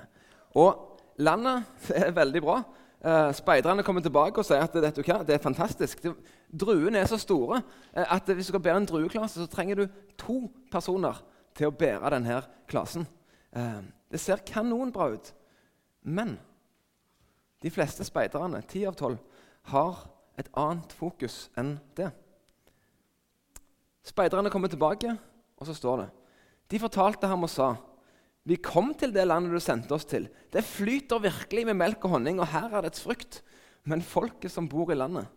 og 0.55 1.01
landet 1.19 1.65
er 2.05 2.15
veldig 2.15 2.43
bra. 2.45 2.61
Eh, 2.99 3.33
speiderne 3.35 3.83
kommer 3.83 4.03
tilbake 4.03 4.39
og 4.39 4.47
sier 4.47 4.63
at 4.63 4.75
vet 4.75 4.97
du 4.97 5.03
hva, 5.03 5.21
det 5.27 5.35
er 5.35 5.43
fantastisk. 5.43 6.07
druene 6.51 6.99
er 6.99 7.07
så 7.07 7.19
store 7.19 7.61
eh, 7.95 8.07
at 8.07 8.31
hvis 8.31 8.47
du 8.47 8.53
skal 8.53 8.63
bære 8.63 8.85
en 8.85 8.87
drueklase, 8.87 9.41
så 9.41 9.51
trenger 9.51 9.75
du 9.75 9.87
to 10.19 10.45
personer 10.71 11.19
til 11.59 11.71
å 11.71 11.75
bære 11.75 12.15
denne 12.15 12.43
klasen. 12.71 13.07
Eh, 13.51 13.83
det 14.11 14.21
ser 14.21 14.47
kanonbra 14.47 15.11
ut. 15.15 15.35
Men 16.03 16.39
de 17.63 17.71
fleste 17.75 18.07
speiderne, 18.07 18.63
ti 18.71 18.85
av 18.87 18.97
tolv, 18.99 19.19
har 19.73 20.07
et 20.39 20.49
annet 20.57 20.93
fokus 20.95 21.49
enn 21.59 21.77
det. 21.99 22.09
Speiderne 24.07 24.51
kommer 24.53 24.71
tilbake, 24.73 25.13
og 25.59 25.69
så 25.69 25.75
står 25.75 26.05
det 26.05 26.09
De 26.71 26.79
fortalte 26.81 27.29
ham 27.29 27.45
og 27.45 27.51
sa 27.53 27.73
vi 28.49 28.57
kom 28.65 28.95
til 28.97 29.13
det 29.13 29.27
landet 29.27 29.53
du 29.53 29.61
sendte 29.61 29.93
oss 29.93 30.07
til. 30.09 30.25
Det 30.49 30.65
flyter 30.65 31.21
virkelig 31.21 31.67
med 31.69 31.77
melk 31.77 32.07
og 32.07 32.15
honning, 32.17 32.39
og 32.41 32.49
her 32.49 32.73
er 32.79 32.87
dets 32.87 33.03
frukt. 33.05 33.43
Men 33.85 34.01
folket 34.01 34.53
som 34.53 34.69
bor 34.71 34.89
i 34.93 34.97
landet, 34.97 35.29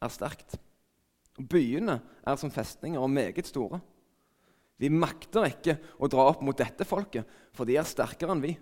er 0.00 0.12
sterkt. 0.12 0.56
Byene 1.36 1.98
er 2.24 2.38
som 2.40 2.52
festninger 2.52 3.02
og 3.02 3.12
meget 3.12 3.50
store. 3.50 3.82
Vi 4.80 4.88
makter 4.88 5.50
ikke 5.50 5.76
å 6.00 6.08
dra 6.08 6.24
opp 6.30 6.40
mot 6.46 6.56
dette 6.56 6.86
folket, 6.88 7.28
for 7.52 7.68
de 7.68 7.76
er 7.76 7.88
sterkere 7.88 8.32
enn 8.32 8.44
vi. 8.44 8.54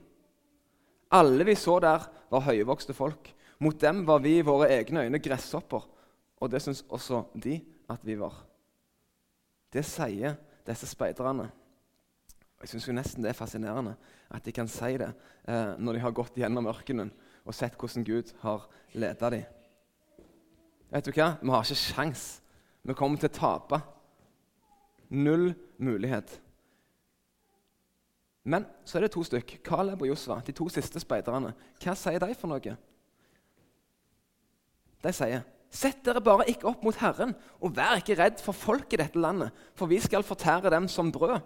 Alle 1.11 1.45
vi 1.47 1.55
så 1.55 1.79
der, 1.83 2.07
var 2.31 2.43
høyvokste 2.43 2.95
folk. 2.95 3.31
Mot 3.63 3.79
dem 3.81 4.03
var 4.07 4.19
vi 4.25 4.39
i 4.39 4.45
våre 4.45 4.69
egne 4.75 5.07
øyne 5.07 5.21
gresshopper, 5.23 5.87
og 6.41 6.51
det 6.51 6.61
syns 6.63 6.83
også 6.89 7.23
de 7.35 7.61
at 7.89 8.03
vi 8.05 8.19
var. 8.19 8.35
Det 9.73 9.85
sier 9.87 10.37
disse 10.67 10.89
speiderne. 10.91 11.49
Jeg 12.61 12.73
syns 12.73 12.89
nesten 12.89 13.25
det 13.25 13.31
er 13.31 13.39
fascinerende 13.39 13.95
at 14.33 14.45
de 14.45 14.53
kan 14.53 14.69
si 14.69 14.97
det 14.99 15.11
eh, 15.47 15.77
når 15.79 15.97
de 15.97 16.03
har 16.03 16.15
gått 16.17 16.39
gjennom 16.41 16.67
ørkenen 16.67 17.13
og 17.47 17.55
sett 17.55 17.77
hvordan 17.79 18.05
Gud 18.05 18.33
har 18.43 18.65
ledet 18.97 19.33
dem. 19.33 19.45
Vet 20.91 21.07
du 21.07 21.13
hva? 21.13 21.35
Vi 21.43 21.53
har 21.53 21.67
ikke 21.67 21.79
sjans. 21.79 22.25
Vi 22.87 22.95
kommer 22.95 23.21
til 23.21 23.31
å 23.31 23.37
tape. 23.37 23.81
Null 25.11 25.53
mulighet. 25.79 26.41
Men 28.47 28.67
så 28.87 28.99
er 28.99 29.07
det 29.07 29.13
to 29.17 29.25
stykk. 29.27 29.59
Caleb 29.67 30.05
og 30.05 30.13
Josva, 30.13 30.39
de 30.47 30.55
to 30.55 30.69
siste 30.71 31.03
speiderne. 31.03 31.51
Hva 31.83 31.97
sier 31.99 32.23
de 32.23 32.35
for 32.39 32.53
noe? 32.53 32.77
De 35.03 35.15
sier 35.15 35.45
Sett 35.77 35.99
dere 36.07 36.23
bare 36.25 36.47
ikke 36.49 36.69
opp 36.71 36.85
mot 36.87 36.97
Herren, 37.01 37.35
og 37.61 37.75
vær 37.77 37.99
ikke 37.99 38.15
redd 38.17 38.39
for 38.41 38.57
folk 38.57 38.95
i 38.95 39.01
dette 39.01 39.19
landet, 39.21 39.51
for 39.77 39.91
vi 39.91 39.99
skal 40.01 40.25
fortære 40.25 40.71
dem 40.73 40.87
som 40.89 41.11
brød. 41.13 41.41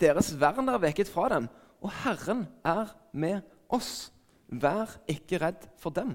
Deres 0.00 0.30
vern 0.38 0.70
er 0.70 0.80
veket 0.80 1.10
fra 1.10 1.26
dem, 1.34 1.48
og 1.82 1.90
Herren 2.04 2.46
er 2.64 2.94
med 3.12 3.42
oss. 3.68 4.12
Vær 4.46 4.94
ikke 5.10 5.40
redd 5.42 5.66
for 5.82 5.92
dem. 5.92 6.14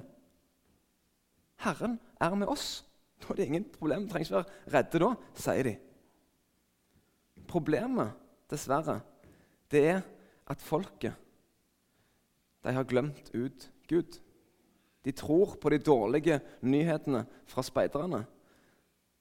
Herren 1.62 2.00
er 2.24 2.40
med 2.40 2.50
oss. 2.50 2.86
Da 3.22 3.34
er 3.34 3.42
det 3.42 3.50
ingen 3.52 3.68
problem. 3.76 4.08
Du 4.08 4.14
trenger 4.16 4.26
ikke 4.26 4.40
være 4.40 4.78
redde 4.78 5.04
da, 5.04 5.12
sier 5.44 5.68
de. 5.68 5.76
Problemet 7.52 8.16
dessverre, 8.50 9.02
det 9.70 9.84
er 9.92 10.02
at 10.52 10.64
folket 10.64 11.18
de 12.62 12.74
har 12.76 12.86
glemt 12.86 13.32
ut 13.34 13.70
Gud. 13.90 14.20
De 15.02 15.12
tror 15.12 15.56
på 15.58 15.72
de 15.74 15.80
dårlige 15.82 16.38
nyhetene 16.62 17.24
fra 17.50 17.64
speiderne. 17.66 18.22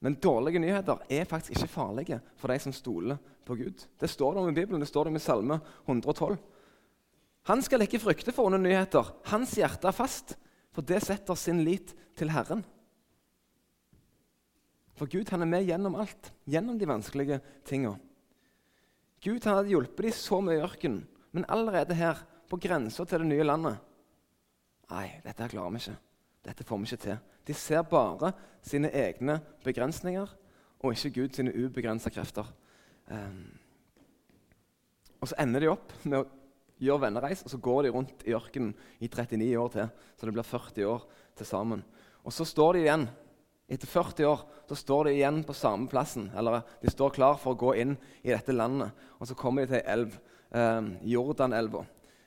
Men 0.00 0.16
dårlige 0.20 0.60
nyheter 0.60 1.00
er 1.08 1.28
faktisk 1.28 1.56
ikke 1.56 1.72
farlige 1.72 2.20
for 2.36 2.52
de 2.52 2.58
som 2.60 2.74
stoler 2.76 3.20
på 3.44 3.56
Gud. 3.56 3.86
Det 4.00 4.10
står 4.10 4.34
det 4.34 4.42
om 4.42 4.50
i 4.50 4.56
Bibelen, 4.56 4.80
det 4.80 4.88
står 4.88 5.04
det 5.04 5.12
om 5.14 5.16
i 5.16 5.24
Salme 5.24 5.60
112. 5.86 6.36
Han 7.48 7.62
skal 7.64 7.86
ikke 7.86 8.02
frykte 8.02 8.32
for 8.32 8.50
onde 8.50 8.60
nyheter. 8.60 9.08
Hans 9.32 9.56
hjerte 9.56 9.88
er 9.88 9.96
fast, 9.96 10.36
for 10.72 10.84
det 10.84 11.00
setter 11.04 11.38
sin 11.38 11.64
lit 11.64 11.94
til 12.16 12.32
Herren. 12.32 12.62
For 15.00 15.08
Gud 15.08 15.32
han 15.32 15.40
er 15.40 15.48
med 15.48 15.64
gjennom 15.64 15.96
alt, 15.96 16.32
gjennom 16.44 16.76
de 16.78 16.88
vanskelige 16.88 17.40
tinga. 17.64 17.94
Gud 19.24 19.44
han 19.44 19.56
hadde 19.56 19.72
hjulpet 19.72 20.04
dem 20.06 20.16
så 20.16 20.40
mye 20.44 20.58
i 20.58 20.64
ørkenen, 20.64 21.00
men 21.32 21.46
allerede 21.48 21.94
her, 21.94 22.20
på 22.50 22.58
grensa 22.58 23.04
til 23.06 23.22
det 23.22 23.30
nye 23.30 23.46
landet 23.46 23.78
Nei, 24.90 25.04
dette 25.22 25.44
her 25.44 25.52
klarer 25.52 25.70
vi 25.70 25.78
ikke. 25.78 25.92
Dette 26.48 26.64
får 26.66 26.78
vi 26.80 26.88
ikke 26.88 27.02
til. 27.04 27.18
De 27.46 27.54
ser 27.54 27.84
bare 27.86 28.32
sine 28.66 28.90
egne 28.90 29.36
begrensninger 29.62 30.32
og 30.80 30.96
ikke 30.96 31.12
Gud 31.14 31.36
sine 31.36 31.52
ubegrensa 31.54 32.10
krefter. 32.10 32.48
Um, 33.06 33.52
og 35.20 35.30
så 35.30 35.38
ender 35.42 35.62
de 35.62 35.70
opp 35.70 35.92
med 36.02 36.18
å 36.22 36.26
gjøre 36.80 37.04
vennereis, 37.04 37.44
og 37.44 37.52
så 37.52 37.60
går 37.60 37.84
de 37.84 37.92
rundt 37.94 38.24
i 38.26 38.34
ørkenen 38.36 38.72
i 38.98 39.08
39 39.08 39.50
år 39.60 39.72
til. 39.74 39.90
Så 40.16 40.26
det 40.26 40.34
blir 40.36 40.48
40 40.48 40.88
år 40.88 41.04
til 41.36 41.48
sammen. 41.48 41.84
Og 42.24 42.34
så 42.34 42.46
står 42.48 42.76
de 42.76 42.86
igjen. 42.86 43.06
Etter 43.70 43.86
40 43.86 44.26
år 44.26 44.44
så 44.70 44.78
står 44.78 45.06
de 45.06 45.18
igjen 45.18 45.42
på 45.46 45.54
samme 45.54 45.90
plassen. 45.92 46.30
Eller 46.34 46.64
de 46.80 46.90
står 46.90 47.14
klar 47.14 47.36
for 47.38 47.54
å 47.54 47.60
gå 47.60 47.76
inn 47.82 47.94
i 48.24 48.32
dette 48.32 48.56
landet. 48.56 48.96
Og 49.20 49.28
så 49.28 49.36
kommer 49.38 49.66
de 49.66 49.74
til 49.74 49.80
ei 49.82 49.92
elv, 49.94 50.16
eh, 50.50 50.90
Jordanelva. 51.12 51.84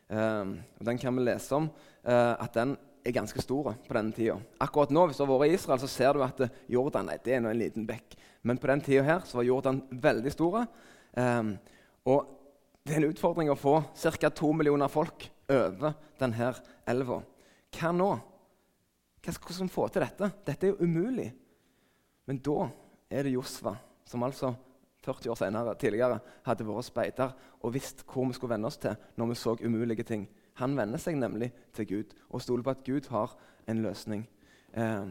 Eh, 0.07 0.53
den 0.89 1.01
kan 1.01 1.15
vi 1.15 1.25
lese 1.27 1.55
om 1.57 1.69
eh, 1.69 2.33
at 2.33 2.53
den 2.55 2.75
er 3.03 3.15
ganske 3.15 3.41
stor 3.43 3.73
på 3.87 3.95
denne 3.97 4.15
tida. 4.15 4.37
Akkurat 4.63 4.93
nå, 4.93 5.07
hvis 5.07 5.19
du 5.19 5.25
har 5.25 5.33
vært 5.33 5.51
i 5.51 5.57
Israel, 5.57 5.81
så 5.81 5.89
ser 5.91 6.15
du 6.15 6.23
at 6.23 6.39
Jordan 6.71 7.09
nei, 7.09 7.19
det 7.23 7.35
er 7.35 7.41
en 7.41 7.59
liten 7.59 7.87
bekk. 7.87 8.15
Men 8.43 8.59
på 8.59 8.69
den 8.71 8.83
tida 8.83 9.03
her 9.07 9.27
så 9.27 9.39
var 9.39 9.47
Jordan 9.47 9.81
veldig 10.03 10.33
stor. 10.33 10.63
Eh, 11.19 11.51
og 12.11 12.39
det 12.83 12.95
er 12.95 12.99
en 12.99 13.11
utfordring 13.13 13.51
å 13.51 13.59
få 13.59 13.77
ca. 13.95 14.29
to 14.29 14.51
millioner 14.51 14.91
folk 14.91 15.29
over 15.51 15.95
denne 16.19 16.51
elva. 16.87 17.21
Hva 17.73 17.91
nå? 17.95 18.11
Hva 19.23 19.31
skal 19.31 19.61
vi 19.61 19.71
få 19.71 19.87
til 19.87 20.03
dette? 20.03 20.31
Dette 20.43 20.67
er 20.67 20.73
jo 20.73 20.83
umulig. 20.83 21.29
Men 22.27 22.39
da 22.43 22.67
er 23.11 23.23
det 23.23 23.35
Josva, 23.35 23.75
som 24.07 24.23
altså 24.27 24.51
40 25.03 25.33
år 25.33 25.39
senere, 25.39 25.75
tidligere 25.79 26.19
hadde 26.45 26.67
vært 26.67 26.87
speider 26.87 27.33
og 27.61 27.73
visst 27.75 28.05
hvor 28.07 28.27
vi 28.29 28.37
skulle 28.37 28.55
venne 28.55 28.69
oss 28.69 28.79
til 28.81 28.95
når 29.19 29.31
vi 29.31 29.39
så 29.39 29.55
umulige 29.63 30.05
ting. 30.07 30.27
Han 30.61 30.77
venner 30.77 31.01
seg 31.01 31.17
nemlig 31.17 31.51
til 31.73 31.87
Gud 31.89 32.15
og 32.29 32.41
stoler 32.43 32.65
på 32.65 32.73
at 32.75 32.83
Gud 32.85 33.09
har 33.11 33.33
en 33.67 33.81
løsning. 33.83 34.25
Eh, 34.73 35.07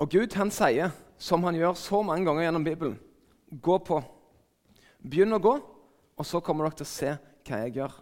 og 0.00 0.10
Gud 0.10 0.36
han 0.38 0.52
sier, 0.54 0.94
som 1.20 1.44
han 1.44 1.58
gjør 1.58 1.76
så 1.76 2.00
mange 2.02 2.24
ganger 2.24 2.46
gjennom 2.46 2.64
Bibelen, 2.64 2.96
gå 3.60 3.76
på. 3.84 3.98
Begynn 5.00 5.36
å 5.36 5.42
gå, 5.42 5.52
og 6.16 6.26
så 6.26 6.40
kommer 6.44 6.66
dere 6.66 6.80
til 6.80 6.88
å 6.88 6.92
se 6.94 7.10
hva 7.48 7.60
jeg 7.64 7.76
gjør. 7.80 7.98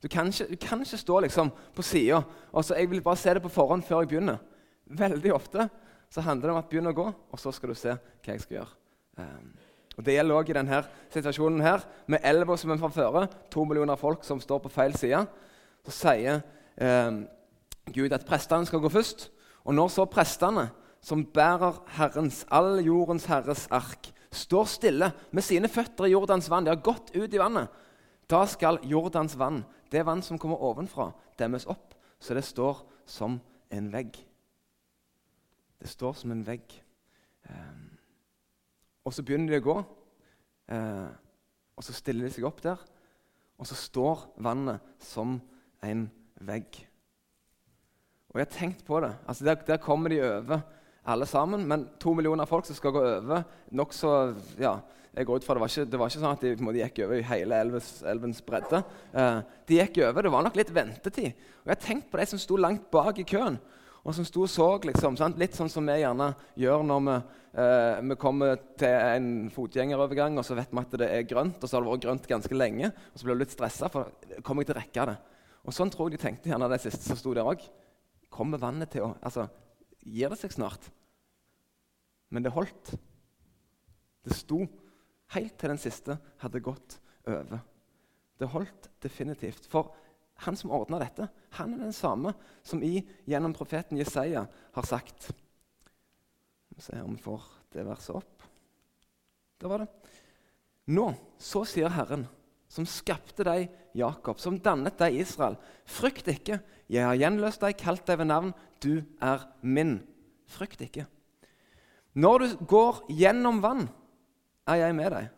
Du 0.00 0.08
kan 0.08 0.30
ikke, 0.32 0.46
du 0.48 0.56
kan 0.56 0.80
ikke 0.80 1.00
stå 1.00 1.18
liksom 1.26 1.50
på 1.76 1.84
sida 1.84 2.22
og 2.24 2.64
så 2.64 2.78
jeg 2.78 2.88
vil 2.88 3.02
bare 3.04 3.20
se 3.20 3.34
det 3.36 3.42
på 3.44 3.52
forhånd 3.52 3.84
før 3.84 4.00
jeg 4.00 4.14
begynner. 4.14 4.40
Veldig 4.88 5.34
ofte 5.36 5.68
så 6.10 6.24
handler 6.24 6.48
det 6.48 6.54
om 6.54 6.60
at 6.62 6.70
begynn 6.70 6.90
å 6.90 6.96
gå, 6.96 7.04
og 7.06 7.38
så 7.38 7.52
skal 7.54 7.70
du 7.70 7.78
se 7.78 7.92
hva 7.92 8.32
jeg 8.32 8.42
skal 8.42 8.62
gjøre. 8.62 8.79
Um, 9.20 9.50
og 10.00 10.06
Det 10.06 10.14
gjelder 10.14 10.34
også 10.34 10.52
i 10.52 10.56
denne 10.56 10.78
situasjonen 11.12 11.60
her, 11.60 11.82
med 12.08 12.24
elva 12.24 12.56
som 12.56 12.70
er 12.72 12.78
fra 12.80 12.88
føre, 12.94 13.26
to 13.52 13.64
millioner 13.68 13.98
folk 14.00 14.24
som 14.24 14.40
står 14.40 14.62
på 14.64 14.72
feil 14.72 14.94
side. 14.96 15.18
Så 15.84 15.92
sier 15.92 16.38
eh, 16.80 17.18
Gud 17.92 18.14
at 18.16 18.24
prestene 18.24 18.64
skal 18.64 18.80
gå 18.80 18.88
først. 18.88 19.26
Og 19.68 19.76
når 19.76 19.90
så 19.92 20.06
prestene, 20.08 20.70
som 21.04 21.24
bærer 21.24 21.82
Herrens, 21.98 22.46
all 22.48 22.80
jordens 22.84 23.26
Herres 23.28 23.66
ark, 23.70 24.08
står 24.32 24.64
stille 24.72 25.10
med 25.32 25.44
sine 25.44 25.68
føtter 25.68 26.06
i 26.06 26.14
Jordans 26.14 26.48
vann, 26.50 26.64
de 26.64 26.72
har 26.72 26.80
gått 26.84 27.12
ut 27.16 27.34
i 27.34 27.40
vannet, 27.40 27.68
da 28.30 28.44
skal 28.46 28.78
Jordans 28.86 29.36
vann, 29.38 29.64
det 29.90 30.04
vann 30.06 30.22
som 30.22 30.38
kommer 30.38 30.62
ovenfra, 30.62 31.10
demmes 31.38 31.66
opp, 31.66 31.96
så 32.20 32.36
det 32.36 32.44
står 32.46 32.84
som 33.10 33.40
en 33.74 33.92
vegg. 33.92 34.16
Det 35.80 35.88
står 35.88 36.14
som 36.20 36.32
en 36.32 36.44
vegg. 36.46 36.76
Um, 37.48 37.89
og 39.04 39.14
så 39.14 39.24
begynner 39.26 39.54
de 39.54 39.60
å 39.60 39.66
gå, 39.66 39.76
eh, 40.74 41.08
og 41.76 41.86
så 41.86 41.96
stiller 41.96 42.28
de 42.28 42.34
seg 42.34 42.46
opp 42.48 42.60
der, 42.64 42.80
og 43.60 43.68
så 43.68 43.76
står 43.76 44.26
vannet 44.40 44.80
som 45.04 45.38
en 45.84 46.06
vegg. 46.40 46.82
Og 48.30 48.38
jeg 48.38 48.46
har 48.46 48.54
tenkt 48.54 48.84
på 48.86 49.00
det. 49.02 49.10
Altså 49.26 49.44
der, 49.44 49.58
der 49.66 49.82
kommer 49.82 50.12
de 50.12 50.20
over 50.22 50.60
alle 51.04 51.26
sammen. 51.26 51.66
Men 51.68 51.88
to 52.00 52.14
millioner 52.14 52.48
folk 52.48 52.68
som 52.68 52.76
skal 52.78 52.94
gå 52.94 53.02
over 53.02 53.42
nokså 53.74 54.12
ja, 54.60 54.76
jeg 55.10 55.26
går 55.26 55.40
ut 55.40 55.46
fra 55.46 55.56
Det 55.56 55.60
var 55.60 55.72
ikke, 55.72 55.90
det 55.90 55.98
var 55.98 56.10
ikke 56.10 56.22
sånn 56.22 56.36
at 56.36 56.44
de 56.44 56.64
måte, 56.64 56.82
gikk 56.84 57.02
over 57.06 57.18
i 57.18 57.26
hele 57.26 57.58
elves, 57.64 57.88
elvens 58.06 58.42
bredde. 58.46 58.82
Eh, 59.10 59.40
de 59.66 59.80
gikk 59.80 59.98
over, 60.06 60.22
Det 60.22 60.32
var 60.32 60.46
nok 60.46 60.58
litt 60.60 60.74
ventetid. 60.74 61.32
Og 61.34 61.66
Jeg 61.66 61.76
har 61.76 61.86
tenkt 61.86 62.10
på 62.10 62.20
de 62.20 62.26
som 62.30 62.38
sto 62.38 62.56
langt 62.56 62.90
bak 62.90 63.18
i 63.18 63.26
køen, 63.26 63.58
og 64.00 64.16
som 64.16 64.26
sto 64.26 64.44
og 64.46 64.50
så. 64.50 64.68
Liksom, 64.88 65.18
sant? 65.20 65.38
Litt 65.40 65.56
sånn 65.56 65.70
som 65.72 65.86
vi 65.86 65.98
gjerne 66.00 66.30
gjør 66.60 66.84
når 66.88 67.02
vi, 67.06 67.16
eh, 67.62 67.98
vi 68.10 68.16
kommer 68.20 68.60
til 68.80 68.94
en 68.94 69.28
fotgjengerovergang 69.52 70.38
og 70.40 70.46
så 70.46 70.56
vet 70.58 70.72
vi 70.72 70.82
at 70.82 70.96
det 71.02 71.10
er 71.10 71.28
grønt, 71.28 71.60
og 71.60 71.68
så 71.68 71.76
har 71.76 71.84
det 71.84 71.92
vært 71.92 72.06
grønt 72.06 72.30
ganske 72.30 72.56
lenge. 72.56 72.92
Og 73.12 73.20
så 73.20 73.28
blir 73.28 73.36
du 73.36 73.44
litt 73.44 73.54
stressa, 73.54 73.90
for 73.92 74.12
kommer 74.46 74.64
jeg 74.64 74.70
til 74.70 74.78
å 74.78 74.80
rekke 74.80 75.08
det? 75.12 75.18
Og 75.68 75.76
Sånn 75.76 75.92
tror 75.92 76.08
jeg 76.08 76.16
de 76.16 76.24
tenkte 76.24 76.48
gjerne 76.48 76.70
det 76.72 76.80
siste 76.80 77.04
som 77.04 77.18
sto 77.20 77.34
der 77.36 77.46
òg. 77.46 77.66
Kommer 78.32 78.62
vannet 78.62 78.92
til 78.94 79.04
å 79.08 79.14
altså, 79.20 79.48
Gir 80.00 80.32
det 80.32 80.38
seg 80.40 80.54
snart? 80.54 80.86
Men 82.32 82.46
det 82.46 82.54
holdt. 82.54 82.94
Det 84.24 84.32
sto 84.32 84.62
helt 85.34 85.56
til 85.60 85.72
den 85.72 85.80
siste 85.82 86.16
hadde 86.40 86.62
gått 86.64 86.96
over. 87.28 87.60
Det 88.40 88.48
holdt 88.48 88.88
definitivt. 89.04 89.66
For 89.68 89.92
han 90.46 90.56
som 90.56 90.72
ordna 90.72 91.00
dette, 91.02 91.28
han 91.58 91.74
er 91.74 91.84
den 91.84 91.94
samme 91.96 92.32
som 92.66 92.82
i, 92.84 93.00
gjennom 93.28 93.54
profeten 93.56 93.98
Jesaja 94.00 94.46
har 94.48 94.88
sagt 94.88 95.30
Vi 96.70 96.80
ser 96.80 97.00
se 97.00 97.04
om 97.04 97.16
vi 97.16 97.22
får 97.22 97.44
det 97.74 97.84
verset 97.86 98.16
opp. 98.16 98.46
Der 99.60 99.68
var 99.68 99.82
det. 99.82 99.88
Nå, 100.90 101.10
så 101.38 101.62
sier 101.68 101.92
Herren, 101.92 102.24
som 102.70 102.86
skapte 102.88 103.44
deg, 103.46 103.68
Jakob, 103.98 104.40
som 104.40 104.56
dannet 104.62 104.96
deg, 104.98 105.20
Israel. 105.22 105.58
Frykt 105.84 106.30
ikke, 106.32 106.60
jeg 106.90 107.06
har 107.06 107.18
gjenløst 107.18 107.62
deg, 107.62 107.76
kalt 107.78 108.06
deg 108.08 108.18
ved 108.22 108.30
navn. 108.30 108.54
Du 108.82 109.02
er 109.22 109.44
min. 109.60 109.98
Frykt 110.50 110.80
ikke. 110.82 111.04
Når 112.18 112.42
du 112.42 112.64
går 112.70 113.04
gjennom 113.20 113.60
vann, 113.62 113.84
er 114.66 114.82
jeg 114.84 114.96
med 114.98 115.12
deg. 115.14 115.28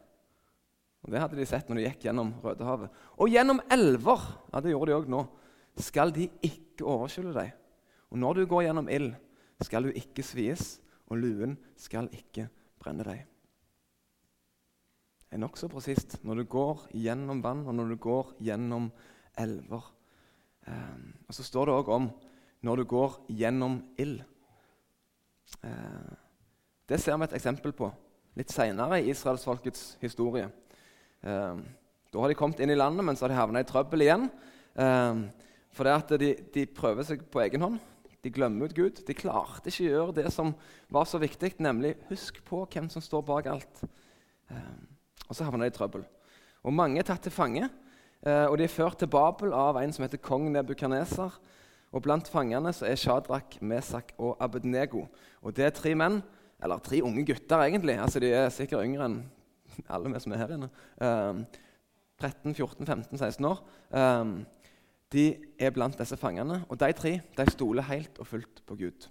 Og 1.02 1.11
Det 1.11 1.21
hadde 1.21 1.38
de 1.38 1.47
sett 1.49 1.68
når 1.68 1.80
de 1.80 1.87
gikk 1.88 2.06
gjennom 2.06 2.30
Rødehavet. 2.44 2.92
Og 3.18 3.32
gjennom 3.32 3.61
elver, 3.75 4.23
ja 4.52 4.62
det 4.62 4.75
gjorde 4.75 4.92
de 4.92 4.97
også 5.00 5.14
nå, 5.14 5.23
skal 5.82 6.12
de 6.14 6.28
ikke 6.47 6.87
overskylle 6.87 7.35
deg. 7.35 7.52
Og 8.12 8.21
når 8.21 8.38
du 8.38 8.47
går 8.47 8.66
gjennom 8.68 8.90
ild, 8.92 9.12
skal 9.62 9.87
du 9.87 9.97
ikke 9.97 10.25
svies, 10.26 10.76
og 11.11 11.18
luen 11.21 11.56
skal 11.80 12.09
ikke 12.14 12.47
brenne 12.80 13.04
deg. 13.06 13.25
Det 15.32 15.38
er 15.38 15.42
nokså 15.42 15.68
presist 15.73 16.18
når 16.26 16.42
du 16.42 16.44
går 16.52 16.87
gjennom 16.92 17.40
vann, 17.44 17.64
og 17.66 17.75
når 17.75 17.94
du 17.94 17.99
går 18.04 18.35
gjennom 18.44 18.90
elver. 19.40 19.87
Eh, 20.68 20.99
og 21.28 21.35
Så 21.35 21.47
står 21.47 21.66
det 21.66 21.76
òg 21.80 21.88
om 21.88 22.11
når 22.62 22.82
du 22.82 22.85
går 22.85 23.16
gjennom 23.32 23.80
ild. 23.99 24.23
Eh, 25.64 26.12
det 26.88 27.00
ser 27.00 27.16
vi 27.16 27.25
et 27.25 27.38
eksempel 27.38 27.73
på 27.73 27.88
litt 28.37 28.52
seinere 28.52 29.00
i 29.00 29.11
israelsfolkets 29.12 29.97
historie. 30.02 30.50
Um, 31.23 31.62
da 32.12 32.21
har 32.21 32.33
de 32.33 32.37
kommet 32.37 32.61
inn 32.61 32.73
i 32.75 32.79
landet, 32.79 33.05
men 33.07 33.17
så 33.17 33.25
har 33.25 33.33
de 33.33 33.38
havna 33.38 33.62
i 33.62 33.67
trøbbel 33.69 34.05
igjen. 34.05 34.26
Um, 34.75 35.25
for 35.73 35.87
det 35.87 35.95
at 35.95 36.14
de, 36.21 36.33
de, 36.55 36.67
prøver 36.67 37.07
seg 37.07 37.23
på 37.33 37.41
egen 37.45 37.62
hånd. 37.62 37.79
De 38.23 38.31
glemmer 38.35 38.69
ut 38.69 38.76
Gud. 38.76 39.02
De 39.07 39.17
klarte 39.17 39.71
ikke 39.71 39.87
å 39.87 39.93
gjøre 39.93 40.17
det 40.21 40.33
som 40.35 40.52
var 40.93 41.07
så 41.09 41.21
viktig, 41.23 41.55
nemlig 41.62 41.95
husk 42.11 42.43
på 42.47 42.64
hvem 42.75 42.91
som 42.93 43.05
står 43.05 43.25
bak 43.31 43.49
alt. 43.55 43.85
Um, 44.50 44.91
og 45.29 45.38
så 45.38 45.47
havna 45.47 45.64
de 45.64 45.73
i 45.73 45.76
trøbbel. 45.79 46.05
Og 46.62 46.75
Mange 46.75 47.00
er 47.00 47.07
tatt 47.07 47.25
til 47.25 47.35
fange, 47.35 47.71
og 48.23 48.52
de 48.55 48.62
er 48.69 48.71
ført 48.71 49.00
til 49.00 49.09
Babel 49.11 49.50
av 49.50 49.81
en 49.81 49.91
som 49.91 50.05
heter 50.05 50.21
kong 50.23 50.45
Nebukaneser. 50.55 51.33
Og 51.93 52.05
Blant 52.05 52.29
fangene 52.31 52.71
så 52.73 52.87
er 52.87 53.00
Shadrach, 53.00 53.57
Mesak 53.61 54.12
og 54.17 54.37
Abednego. 54.41 55.09
Og 55.43 55.57
Det 55.57 55.64
er 55.67 55.75
tre 55.75 55.95
menn 55.99 56.21
eller 56.62 56.79
tre 56.79 57.02
unge 57.02 57.25
gutter, 57.26 57.64
egentlig. 57.67 57.99
Altså, 57.99 58.21
De 58.21 58.31
er 58.31 58.49
sikkert 58.55 58.85
yngre 58.87 59.09
enn 59.09 59.19
alle 59.95 60.12
vi 60.12 60.23
som 60.25 60.35
er 60.35 60.43
her 60.43 60.57
inne. 60.57 60.71
Um, 60.99 61.45
13, 62.23 62.55
14, 62.55 62.87
15, 62.87 63.19
16 63.19 63.49
år. 63.49 63.62
Um, 63.91 64.37
de 65.12 65.26
er 65.61 65.73
blant 65.75 65.99
disse 65.99 66.17
fangene. 66.17 66.62
Og 66.69 66.79
de 66.81 66.93
tre 66.97 67.19
de 67.37 67.50
stoler 67.50 67.88
helt 67.91 68.21
og 68.23 68.29
fullt 68.31 68.62
på 68.67 68.79
Gud. 68.81 69.09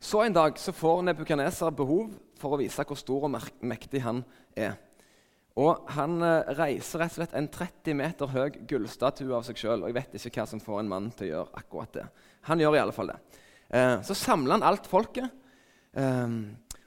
Så 0.00 0.22
en 0.22 0.34
dag 0.34 0.58
så 0.58 0.72
får 0.72 1.02
Nebukaneser 1.02 1.74
behov 1.74 2.12
for 2.38 2.54
å 2.54 2.60
vise 2.60 2.84
hvor 2.86 2.98
stor 2.98 3.26
og 3.26 3.32
mektig 3.66 4.02
han 4.04 4.22
er. 4.54 4.76
Og 5.58 5.88
Han 5.96 6.22
eh, 6.22 6.52
reiser 6.54 7.02
rett 7.02 7.16
og 7.16 7.18
slett 7.18 7.34
en 7.34 7.48
30 7.50 7.96
meter 7.98 8.30
høy 8.30 8.60
gullstatue 8.70 9.34
av 9.34 9.42
seg 9.48 9.58
sjøl. 9.58 9.88
Jeg 9.88 9.96
vet 9.96 10.14
ikke 10.20 10.44
hva 10.44 10.46
som 10.46 10.62
får 10.62 10.84
en 10.84 10.92
mann 10.92 11.08
til 11.10 11.26
å 11.26 11.30
gjøre 11.32 11.62
akkurat 11.62 11.96
det. 11.96 12.04
Han 12.46 12.62
gjør 12.62 12.76
i 12.76 12.82
alle 12.84 12.94
fall 12.94 13.10
det. 13.10 13.18
Eh, 13.74 13.96
så 14.06 14.14
samler 14.14 14.54
han 14.54 14.66
alt 14.68 14.86
folket, 14.88 15.34
eh, 15.98 16.36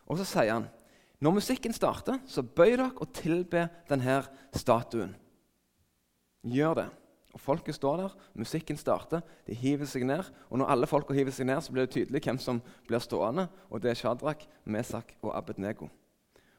og 0.07 0.21
så 0.21 0.27
sier 0.29 0.53
han 0.55 0.69
når 1.21 1.35
musikken 1.37 1.73
starter, 1.73 2.17
så 2.25 2.41
bøy 2.41 2.73
dere 2.73 2.89
og 2.97 3.11
tilbe 3.13 3.67
denne 3.89 4.17
statuen. 4.57 5.13
Gjør 6.41 6.79
det. 6.79 6.87
Og 7.31 7.39
Folket 7.39 7.77
står 7.77 7.97
der, 7.97 8.15
musikken 8.35 8.77
starter, 8.77 9.21
de 9.47 9.55
hiver 9.55 9.87
seg 9.87 10.03
ned. 10.03 10.25
Og 10.49 10.59
når 10.59 10.71
alle 10.73 10.89
folka 10.89 11.15
hiver 11.15 11.31
seg 11.31 11.47
ned, 11.47 11.61
så 11.63 11.71
blir 11.71 11.85
det 11.85 11.93
tydelig 11.93 12.23
hvem 12.25 12.39
som 12.41 12.59
blir 12.89 12.99
stående. 12.99 13.45
Og 13.69 13.83
det 13.83 13.93
er 13.93 13.99
Shadrach, 13.99 14.47
Mesak 14.65 15.13
og 15.21 15.35
Abednego. 15.37 15.87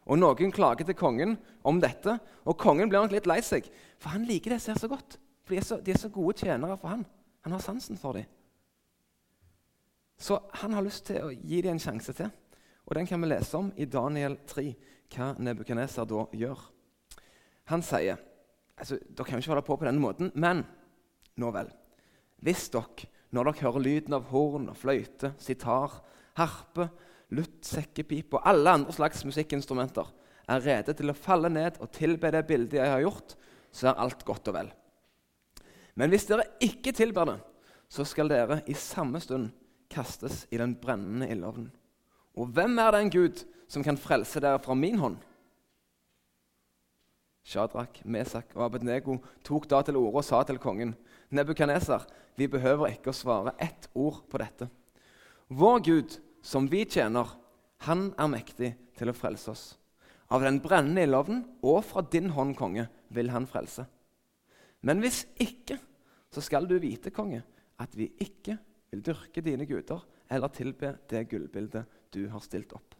Og 0.07 0.19
Noen 0.19 0.55
klager 0.55 0.87
til 0.87 0.97
kongen 0.99 1.37
om 1.65 1.81
dette, 1.83 2.17
og 2.47 2.59
kongen 2.59 2.89
blir 2.89 3.03
nok 3.03 3.13
litt 3.15 3.29
lei 3.29 3.41
seg. 3.45 3.69
For 4.01 4.15
han 4.15 4.25
liker 4.27 4.55
det 4.55 4.63
ser 4.65 4.81
så 4.81 4.89
godt. 4.91 5.19
For 5.45 5.55
de 5.55 5.61
er 5.61 5.67
så, 5.67 5.79
de 5.83 5.93
er 5.93 6.01
så 6.01 6.11
gode 6.11 6.39
tjenere 6.41 6.79
for 6.79 6.95
han. 6.95 7.05
Han 7.45 7.55
har 7.55 7.63
sansen 7.63 7.99
for 8.01 8.17
dem. 8.17 8.31
Så 10.23 10.39
han 10.63 10.73
har 10.73 10.87
lyst 10.87 11.09
til 11.11 11.19
å 11.19 11.33
gi 11.35 11.61
dem 11.61 11.77
en 11.77 11.83
sjanse 11.83 12.15
til. 12.17 12.31
Og 12.87 12.95
Den 12.97 13.07
kan 13.07 13.23
vi 13.23 13.31
lese 13.31 13.59
om 13.59 13.71
i 13.77 13.87
Daniel 13.87 14.37
3, 14.47 14.67
hva 15.13 15.33
Nebukadneser 15.39 16.09
da 16.09 16.25
gjør. 16.35 16.61
Han 17.71 17.85
sier 17.85 18.19
altså, 18.77 18.99
Dere 18.99 19.27
kan 19.27 19.39
jo 19.39 19.45
ikke 19.45 19.53
holde 19.53 19.67
på 19.67 19.77
på 19.79 19.87
denne 19.87 20.03
måten, 20.03 20.33
men 20.35 20.65
nå 21.39 21.53
vel. 21.55 21.71
Hvis 22.43 22.67
dere, 22.75 23.07
når 23.33 23.49
dere 23.49 23.65
hører 23.69 23.87
lyden 23.87 24.17
av 24.17 24.27
horn 24.33 24.69
og 24.73 24.77
fløyte, 24.77 25.33
sitar, 25.41 26.01
harpe, 26.37 26.89
lutt, 27.33 27.63
sekkepipe 27.65 28.37
og 28.37 28.49
alle 28.49 28.75
andre 28.79 28.93
slags 28.93 29.23
musikkinstrumenter, 29.29 30.11
er 30.51 30.65
rede 30.65 30.95
til 30.99 31.13
å 31.13 31.17
falle 31.17 31.49
ned 31.53 31.79
og 31.81 31.93
tilbe 31.95 32.33
det 32.35 32.43
bildet 32.49 32.81
jeg 32.81 32.93
har 32.93 33.05
gjort, 33.05 33.37
så 33.73 33.93
er 33.93 34.03
alt 34.05 34.25
godt 34.29 34.51
og 34.51 34.57
vel. 34.59 34.73
Men 35.97 36.13
hvis 36.13 36.27
dere 36.29 36.49
ikke 36.65 36.93
tilber 36.97 37.29
det, 37.31 37.39
så 37.93 38.05
skal 38.09 38.31
dere 38.33 38.63
i 38.69 38.77
samme 38.77 39.21
stund 39.21 39.53
kastes 39.93 40.47
i 40.51 40.61
den 40.61 40.75
brennende 40.81 41.29
ildovnen. 41.33 41.71
Og 42.39 42.49
hvem 42.55 42.79
er 42.81 42.95
den 42.97 43.11
Gud 43.13 43.45
som 43.69 43.85
kan 43.85 44.01
frelse 44.01 44.41
dere 44.41 44.61
fra 44.63 44.77
min 44.79 44.99
hånd? 45.01 45.19
Shadrach, 47.43 48.01
Mesak 48.07 48.55
og 48.55 48.69
Abednego 48.69 49.19
tok 49.45 49.67
da 49.71 49.83
til 49.83 49.99
orde 49.99 50.21
og 50.23 50.27
sa 50.27 50.43
til 50.47 50.61
kongen 50.63 50.95
Nebukaneser, 51.35 52.05
vi 52.37 52.47
behøver 52.49 52.93
ikke 52.93 53.11
å 53.11 53.17
svare 53.17 53.55
ett 53.61 53.89
ord 53.99 54.23
på 54.31 54.41
dette. 54.41 54.69
Vår 55.53 55.81
Gud, 55.85 56.17
som 56.45 56.69
vi 56.71 56.85
tjener, 56.89 57.29
han 57.89 58.11
er 58.21 58.31
mektig 58.31 58.73
til 58.97 59.11
å 59.11 59.17
frelse 59.17 59.53
oss. 59.53 59.65
Av 60.33 60.45
den 60.45 60.61
brennende 60.65 61.05
ildovnen 61.05 61.43
og 61.67 61.83
fra 61.85 62.05
din 62.09 62.31
hånd, 62.33 62.55
konge, 62.57 62.87
vil 63.13 63.33
han 63.35 63.49
frelse. 63.49 63.85
Men 64.85 65.03
hvis 65.03 65.25
ikke, 65.41 65.77
så 66.33 66.41
skal 66.45 66.69
du 66.69 66.79
vite, 66.81 67.13
konge, 67.13 67.43
at 67.81 67.93
vi 67.97 68.09
ikke 68.23 68.57
vil 68.93 69.05
dyrke 69.05 69.45
dine 69.45 69.67
guder 69.69 70.05
eller 70.33 70.53
tilbe 70.53 70.97
det 71.11 71.27
gullbildet 71.31 72.01
du 72.15 72.25
har 72.33 72.43
stilt 72.45 72.73
opp. 72.77 72.97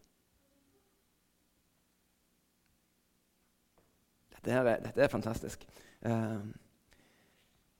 Dette 4.33 4.51
er, 4.51 4.79
dette 4.83 5.01
er 5.05 5.11
fantastisk. 5.11 5.63
Eh, 6.03 6.39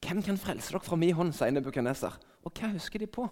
hvem 0.04 0.22
kan 0.24 0.40
frelse 0.40 0.72
dere 0.72 0.84
fra 0.84 1.00
min 1.00 1.16
hånd, 1.16 1.34
sier 1.36 1.52
Nebukaneser. 1.52 2.16
Og 2.44 2.54
hva 2.56 2.72
husker 2.74 3.00
de 3.04 3.08
på? 3.08 3.28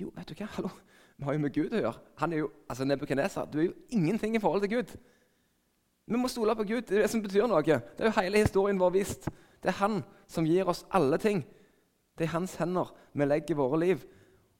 Jo, 0.00 0.12
vet 0.14 0.28
du 0.28 0.34
hva? 0.38 0.48
Hallo, 0.56 0.70
Vi 1.16 1.24
har 1.24 1.32
jo 1.32 1.40
med 1.40 1.54
Gud 1.54 1.72
å 1.72 1.80
gjøre. 1.80 2.00
Han 2.20 2.32
er 2.32 2.42
jo, 2.44 2.50
altså 2.68 2.84
Nebukaneser, 2.84 3.46
Du 3.50 3.58
er 3.58 3.68
jo 3.70 3.74
ingenting 3.90 4.36
i 4.36 4.40
forhold 4.40 4.60
til 4.66 4.76
Gud. 4.76 4.96
Vi 6.06 6.16
må 6.16 6.28
stole 6.28 6.54
på 6.56 6.64
Gud. 6.64 6.82
Det 6.82 6.98
er 6.98 7.02
det 7.02 7.10
som 7.10 7.22
betyr 7.22 7.46
noe. 7.48 7.62
Det 7.62 8.04
er 8.04 8.10
jo 8.10 8.20
hele 8.20 8.42
historien 8.44 8.78
vår 8.78 8.90
vist. 8.90 9.28
Det 9.62 9.72
er 9.72 9.80
Han 9.80 10.04
som 10.28 10.46
gir 10.46 10.68
oss 10.68 10.84
alle 10.90 11.18
ting. 11.18 11.44
Det 12.18 12.26
er 12.26 12.32
hans 12.32 12.54
hender 12.56 12.92
vi 13.12 13.24
legger 13.24 13.58
våre 13.58 13.80
liv. 13.80 14.04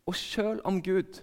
Og 0.07 0.15
selv 0.15 0.63
om 0.65 0.79
Gud 0.83 1.21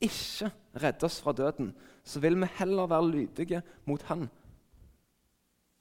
ikke 0.00 0.50
redder 0.78 1.06
oss 1.06 1.20
fra 1.22 1.32
døden, 1.32 1.72
så 2.04 2.20
vil 2.20 2.38
vi 2.40 2.50
heller 2.58 2.90
være 2.90 3.10
lydige 3.10 3.62
mot 3.86 4.02
Han 4.10 4.28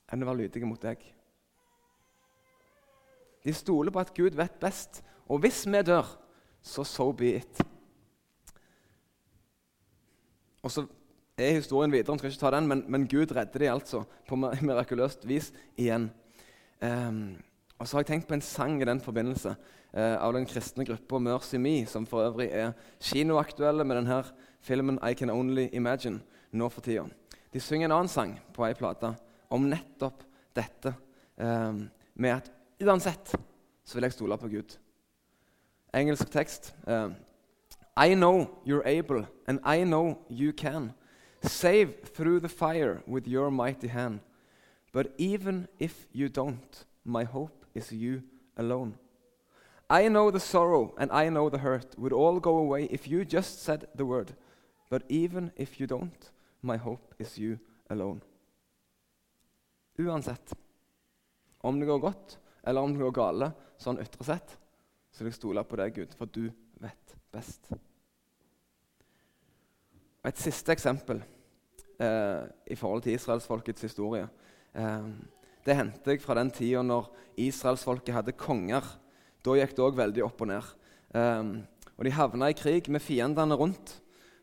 enn 0.07 0.23
å 0.23 0.27
være 0.29 0.45
lydige 0.45 0.67
mot 0.67 0.79
deg. 0.79 1.01
De 3.43 3.53
stoler 3.55 3.91
på 3.91 3.99
at 3.99 4.13
Gud 4.15 4.37
vet 4.39 4.59
best, 4.61 5.01
og 5.27 5.41
hvis 5.43 5.65
vi 5.67 5.81
dør, 5.83 6.07
så 6.63 6.85
so 6.87 7.09
be 7.15 7.33
it. 7.41 7.59
Og 10.63 10.71
så 10.71 10.85
er 11.37 11.59
historien 11.59 11.91
videre, 11.91 12.15
vi 12.15 12.23
skal 12.23 12.31
ikke 12.33 12.43
ta 12.45 12.53
den, 12.55 12.67
men, 12.67 12.85
men 12.87 13.07
Gud 13.07 13.31
redder 13.35 13.65
dem 13.65 13.75
altså 13.75 14.03
på 14.27 14.39
mirakuløst 14.39 15.27
vis 15.27 15.51
igjen. 15.75 16.09
Um, 16.81 17.37
og 17.77 17.87
så 17.87 17.97
har 17.97 18.03
jeg 18.03 18.11
tenkt 18.13 18.27
på 18.29 18.35
en 18.37 18.45
sang 18.45 18.81
i 18.81 18.87
den 18.87 18.99
forbindelse 19.01 19.53
av 19.93 20.33
den 20.35 20.45
kristne 20.45 20.83
gruppa 20.85 21.17
Mercy 21.19 21.57
Me, 21.57 21.85
som 21.89 22.05
for 22.05 22.27
øvrig 22.27 22.49
er 22.53 22.73
kinoaktuelle 23.01 23.85
med 23.87 23.97
denne 23.97 24.19
filmen 24.61 24.99
I 25.01 25.13
Can 25.17 25.31
Only 25.33 25.69
Imagine 25.73 26.19
nå 26.51 26.69
for 26.69 26.85
tida. 26.85 27.05
De 27.53 27.59
synger 27.59 27.87
en 27.87 27.95
annen 27.95 28.11
sang 28.11 28.35
på 28.53 28.65
ei 28.67 28.75
plate 28.77 29.13
om 29.49 29.69
nettopp 29.69 30.25
dette 30.55 30.93
eh, 31.39 31.79
med 32.13 32.33
at 32.35 32.51
uansett 32.83 33.33
så 33.87 33.97
vil 33.97 34.07
jeg 34.07 34.17
stole 34.17 34.37
på 34.37 34.51
Gud. 34.51 34.77
Engelsk 35.95 36.29
tekst. 36.31 36.75
Eh, 36.87 37.09
I 37.97 38.13
know 38.13 38.47
you're 38.65 38.85
able, 38.85 39.25
and 39.47 39.59
I 39.65 39.83
know 39.83 40.17
you 40.29 40.51
can. 40.51 40.93
Save 41.41 42.13
through 42.13 42.41
the 42.41 42.49
fire 42.49 43.01
with 43.07 43.27
your 43.27 43.49
mighty 43.49 43.87
hand. 43.87 44.19
But 44.91 45.07
even 45.17 45.67
if 45.79 46.07
you 46.13 46.27
don't, 46.29 46.85
my 47.03 47.23
hope 47.23 47.65
is 47.73 47.91
you 47.91 48.21
alone. 48.57 48.93
I 49.89 50.09
know 50.09 50.31
the 50.31 50.39
sorrow 50.39 50.93
and 50.97 51.11
I 51.11 51.29
know 51.29 51.49
the 51.49 51.59
hurt 51.59 51.97
would 51.97 52.13
all 52.13 52.39
go 52.39 52.57
away 52.57 52.87
if 52.91 53.07
you 53.07 53.23
just 53.23 53.63
said 53.63 53.85
the 53.95 54.05
word. 54.05 54.35
But 54.89 55.03
even 55.09 55.51
if 55.55 55.79
you 55.79 55.87
don't, 55.87 56.31
my 56.61 56.77
hope 56.77 57.15
is 57.19 57.37
you 57.37 57.59
alone. 57.89 58.21
Uansett 59.97 60.53
om 61.61 61.79
det 61.79 61.85
går 61.85 61.99
godt 61.99 62.37
eller 62.67 62.81
om 62.81 62.93
det 62.93 62.99
går 62.99 63.15
gale, 63.15 63.51
sånn 63.79 64.01
ytre 64.03 64.25
sett, 64.27 64.57
så 65.11 65.23
vil 65.23 65.31
jeg 65.31 65.37
stole 65.39 65.63
på 65.63 65.77
deg, 65.79 65.93
Gud, 65.95 66.15
for 66.19 66.27
du 66.27 66.49
vet 66.83 67.13
best. 67.31 67.69
Et 70.27 70.41
siste 70.41 70.73
eksempel 70.75 71.21
eh, 72.03 72.43
i 72.67 72.75
forhold 72.75 73.05
til 73.05 73.15
israelsfolkets 73.15 73.87
historie. 73.87 74.27
Eh, 74.75 75.07
det 75.63 75.77
henter 75.79 76.13
jeg 76.13 76.23
fra 76.25 76.35
den 76.35 76.51
tida 76.51 76.83
når 76.83 77.07
israelsfolket 77.39 78.17
hadde 78.17 78.35
konger. 78.35 78.83
Da 79.47 79.55
gikk 79.55 79.77
det 79.77 79.83
òg 79.85 79.95
veldig 79.95 80.23
opp 80.25 80.41
og 80.43 80.49
ned. 80.49 80.71
Um, 81.15 81.51
og 81.95 82.03
De 82.05 82.11
havna 82.11 82.49
i 82.51 82.57
krig 82.57 82.89
med 82.91 83.03
fiendene 83.03 83.55
rundt. 83.55 83.93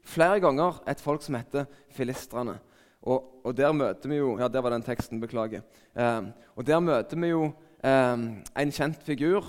Flere 0.05 0.41
ganger 0.41 0.81
et 0.89 1.01
folk 1.01 1.23
som 1.25 1.37
heter 1.37 1.67
filistrene. 1.93 2.57
Og, 3.05 3.43
og, 3.45 3.53
der 3.57 3.73
møter 3.77 4.09
vi 4.09 4.17
jo 4.17 4.39
Ja, 4.41 4.49
der 4.49 4.65
var 4.65 4.73
den 4.73 4.85
teksten. 4.85 5.21
Beklager. 5.21 5.61
Um, 5.93 6.33
og 6.57 6.67
der 6.67 6.81
møter 6.81 7.21
vi 7.21 7.35
jo 7.35 7.51
um, 7.51 8.25
en 8.57 8.73
kjent 8.73 9.05
figur 9.05 9.45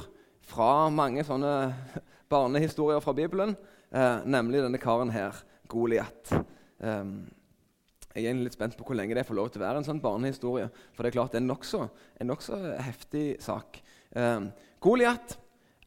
fra 0.45 0.89
mange 0.91 1.23
sånne 1.23 1.71
barnehistorier 2.31 2.99
fra 2.99 3.15
Bibelen, 3.15 3.55
uh, 3.95 4.19
nemlig 4.27 4.61
denne 4.61 4.81
karen 4.81 5.13
her, 5.13 5.39
Goliat. 5.71 6.35
Um, 6.83 7.23
jeg 8.15 8.27
er 8.29 8.37
litt 8.39 8.55
spent 8.55 8.75
på 8.77 8.85
hvor 8.87 8.95
lenge 8.95 9.15
det 9.15 9.25
får 9.27 9.39
lov 9.39 9.49
til 9.51 9.63
å 9.63 9.65
være 9.65 9.81
en 9.81 9.87
sånn 9.87 10.03
barnehistorie. 10.03 10.67
For 10.93 11.03
det 11.03 11.13
er 11.13 11.15
klart 11.17 11.33
det 11.33 11.39
er 11.39 11.45
en 11.45 11.49
nokså 11.51 11.81
nok 12.27 12.45
heftig 12.85 13.25
sak. 13.43 13.81
Um, 14.15 14.51
Goliat, 14.83 15.37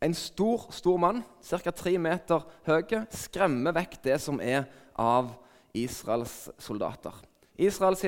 en 0.01 0.15
stor 0.15 0.69
stor 0.75 0.99
mann, 0.99 1.23
ca. 1.43 1.73
tre 1.75 1.97
meter 1.99 2.45
høy, 2.69 2.95
skremmer 3.11 3.75
vekk 3.75 3.99
det 4.05 4.19
som 4.23 4.41
er 4.41 4.67
av 4.99 5.33
Israels 5.77 6.49
soldater. 6.59 7.15
Israels 7.59 8.05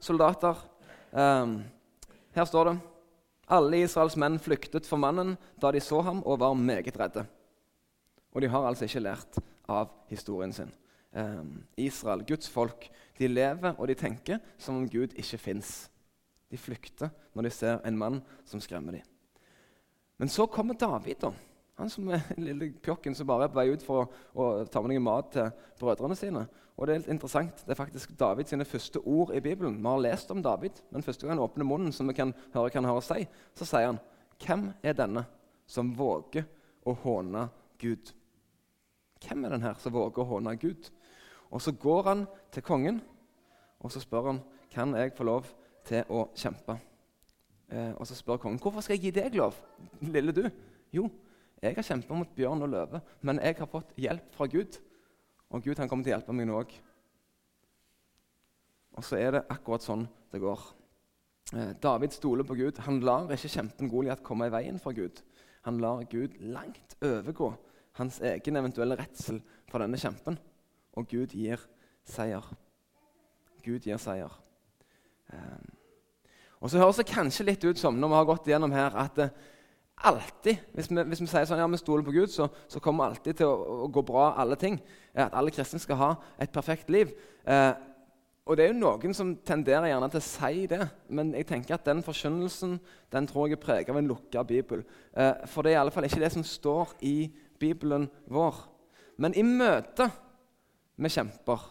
soldater. 0.00 0.58
Um, 1.12 1.60
her 2.34 2.48
står 2.48 2.70
det 2.70 2.76
alle 3.54 3.82
Israels 3.84 4.16
menn 4.16 4.40
flyktet 4.40 4.88
for 4.88 5.00
mannen 5.00 5.36
da 5.60 5.70
de 5.74 5.82
så 5.84 6.00
ham, 6.02 6.22
og 6.24 6.40
var 6.40 6.56
meget 6.56 6.96
redde. 6.96 7.26
Og 8.34 8.42
de 8.42 8.50
har 8.50 8.66
altså 8.66 8.88
ikke 8.88 9.04
lært 9.04 9.38
av 9.70 9.92
historien 10.10 10.52
sin. 10.52 10.72
Um, 11.12 11.62
Israel, 11.76 12.24
Guds 12.26 12.48
folk, 12.50 12.88
de 13.18 13.28
lever 13.28 13.76
og 13.78 13.86
de 13.88 13.94
tenker 13.94 14.40
som 14.58 14.80
om 14.80 14.88
Gud 14.90 15.14
ikke 15.14 15.38
fins. 15.38 15.90
De 16.50 16.58
flykter 16.58 17.12
når 17.34 17.46
de 17.46 17.52
ser 17.54 17.84
en 17.84 17.98
mann 17.98 18.22
som 18.48 18.62
skremmer 18.62 18.98
dem. 18.98 19.13
Men 20.18 20.28
så 20.28 20.46
kommer 20.46 20.74
David. 20.74 21.16
da. 21.20 21.32
Han 21.74 21.90
som 21.90 22.08
er 22.08 22.22
den 22.34 22.44
lille 22.44 22.72
pjokken 22.82 23.14
som 23.14 23.26
bare 23.26 23.48
er 23.48 23.52
på 23.52 23.58
vei 23.58 23.72
ut 23.72 23.82
for 23.82 24.06
å, 24.34 24.64
ta 24.70 24.82
med 24.82 24.94
noe 24.94 25.02
mat 25.02 25.32
til 25.34 25.50
brødrene 25.80 26.16
sine. 26.16 26.46
Og 26.74 26.86
Det 26.86 26.94
er 26.94 27.00
litt 27.02 27.12
interessant, 27.14 27.62
det 27.66 27.74
er 27.74 27.78
faktisk 27.78 28.16
David 28.18 28.50
sine 28.50 28.66
første 28.66 28.98
ord 28.98 29.30
i 29.34 29.40
Bibelen. 29.42 29.78
Vi 29.78 29.86
har 29.86 30.02
lest 30.02 30.30
om 30.30 30.42
David, 30.42 30.80
men 30.90 31.02
første 31.02 31.26
gang 31.26 31.36
han 31.36 31.44
åpner 31.44 31.66
munnen, 31.66 31.92
som 31.92 32.08
vi 32.10 32.16
kan 32.18 32.34
høre 32.54 32.70
hva 32.70 32.80
han 32.80 32.90
har 32.90 32.98
å 32.98 33.04
si, 33.04 33.26
så 33.54 33.66
sier 33.68 33.92
han 33.92 34.02
Hvem 34.42 34.72
er 34.82 34.96
denne 34.98 35.22
som 35.66 35.92
våger 35.94 36.46
å 36.84 36.94
håne 37.04 37.48
Gud? 37.78 38.10
Hvem 39.22 39.44
er 39.44 39.54
den 39.54 39.62
her 39.62 39.78
som 39.78 39.94
våger 39.94 40.22
å 40.22 40.30
håne 40.34 40.56
Gud? 40.58 40.90
Og 41.50 41.62
Så 41.62 41.72
går 41.78 42.02
han 42.02 42.26
til 42.50 42.66
kongen 42.66 43.00
og 43.84 43.92
så 43.92 44.00
spør 44.00 44.30
han, 44.30 44.40
kan 44.72 44.94
jeg 44.96 45.12
få 45.16 45.26
lov 45.28 45.48
til 45.84 46.08
å 46.08 46.24
kjempe. 46.34 46.78
Eh, 47.72 47.92
og 47.96 48.06
Så 48.06 48.16
spør 48.18 48.40
kongen 48.42 48.60
hvorfor 48.60 48.84
skal 48.84 48.98
jeg 48.98 49.06
gi 49.06 49.14
deg 49.20 49.38
lov, 49.38 49.56
lille 50.00 50.34
du. 50.36 50.44
Jo, 50.94 51.08
jeg 51.62 51.76
har 51.76 51.86
kjempa 51.86 52.16
mot 52.16 52.34
bjørn 52.36 52.66
og 52.66 52.72
løve, 52.74 53.00
men 53.22 53.40
jeg 53.42 53.56
har 53.58 53.70
fått 53.70 53.94
hjelp 53.96 54.34
fra 54.36 54.48
Gud. 54.50 54.78
Og 55.50 55.62
Gud 55.64 55.78
han 55.78 55.88
kommer 55.88 56.04
til 56.04 56.12
å 56.12 56.16
hjelpe 56.18 56.34
meg 56.36 56.48
nå 56.48 56.58
òg. 56.60 56.72
Og 58.94 59.04
så 59.06 59.18
er 59.18 59.36
det 59.36 59.46
akkurat 59.50 59.82
sånn 59.82 60.04
det 60.32 60.42
går. 60.42 60.60
Eh, 61.54 61.72
David 61.82 62.14
stoler 62.14 62.46
på 62.46 62.56
Gud. 62.58 62.80
Han 62.86 63.00
lar 63.04 63.32
ikke 63.32 63.52
kjempen 63.52 63.90
Goliat 63.90 64.22
komme 64.26 64.48
i 64.48 64.54
veien 64.54 64.80
for 64.82 64.96
Gud. 64.96 65.22
Han 65.64 65.80
lar 65.80 66.04
Gud 66.10 66.36
langt 66.40 66.96
overgå 67.02 67.54
hans 67.98 68.18
egen 68.20 68.58
eventuelle 68.58 68.98
redsel 68.98 69.40
for 69.70 69.82
denne 69.82 69.98
kjempen. 70.00 70.38
Og 70.98 71.08
Gud 71.10 71.34
gir 71.34 71.62
seier. 72.06 72.44
Gud 73.64 73.86
gir 73.86 73.98
seier. 74.02 74.34
Um, 75.32 75.70
og 76.64 76.72
så 76.72 76.80
høres 76.80 76.96
det 76.96 77.10
kanskje 77.10 77.44
litt 77.44 77.64
ut 77.68 77.76
som 77.76 77.98
når 78.00 78.10
vi 78.10 78.16
har 78.16 78.28
gått 78.30 78.46
igjennom 78.48 78.72
her, 78.72 78.94
at 78.96 79.18
det 79.20 79.28
alltid, 80.08 80.62
hvis 80.74 80.90
vi, 80.90 81.02
hvis 81.10 81.20
vi 81.22 81.28
sier 81.30 81.46
sånn, 81.48 81.60
ja, 81.60 81.66
vi 81.70 81.80
stoler 81.80 82.04
på 82.06 82.14
Gud, 82.14 82.30
så, 82.32 82.48
så 82.70 82.80
kommer 82.82 83.10
alltid 83.10 83.38
til 83.38 83.50
å, 83.50 83.84
å, 83.84 83.88
gå 83.92 84.02
bra, 84.06 84.30
alle 84.40 84.56
ting. 84.60 84.78
At 85.12 85.36
alle 85.36 85.52
kristne 85.54 85.80
skal 85.82 86.00
ha 86.00 86.08
et 86.40 86.52
perfekt 86.54 86.90
liv. 86.92 87.12
Eh, 87.44 87.72
og 88.44 88.58
det 88.58 88.66
er 88.66 88.74
jo 88.74 88.80
noen 88.80 89.16
som 89.16 89.30
tenderer 89.46 89.88
gjerne 89.88 90.10
til 90.12 90.20
å 90.20 90.26
si 90.26 90.66
det, 90.68 90.80
men 91.16 91.32
jeg 91.36 91.48
tenker 91.48 91.78
at 91.78 91.86
den 91.86 92.02
forkynnelsen 92.04 92.76
den 93.14 93.28
tror 93.30 93.48
jeg 93.48 93.56
er 93.56 93.62
preget 93.62 93.92
av 93.94 94.00
en 94.00 94.10
lukka 94.10 94.44
bibel. 94.48 94.82
Eh, 95.16 95.46
for 95.48 95.64
det 95.64 95.72
er 95.72 95.78
i 95.78 95.82
alle 95.84 95.94
fall 95.94 96.08
ikke 96.08 96.20
det 96.24 96.32
som 96.34 96.44
står 96.44 96.96
i 97.08 97.16
Bibelen 97.60 98.08
vår. 98.28 98.58
Men 99.22 99.36
i 99.38 99.46
møte 99.46 100.10
med 101.00 101.12
kjemper, 101.14 101.70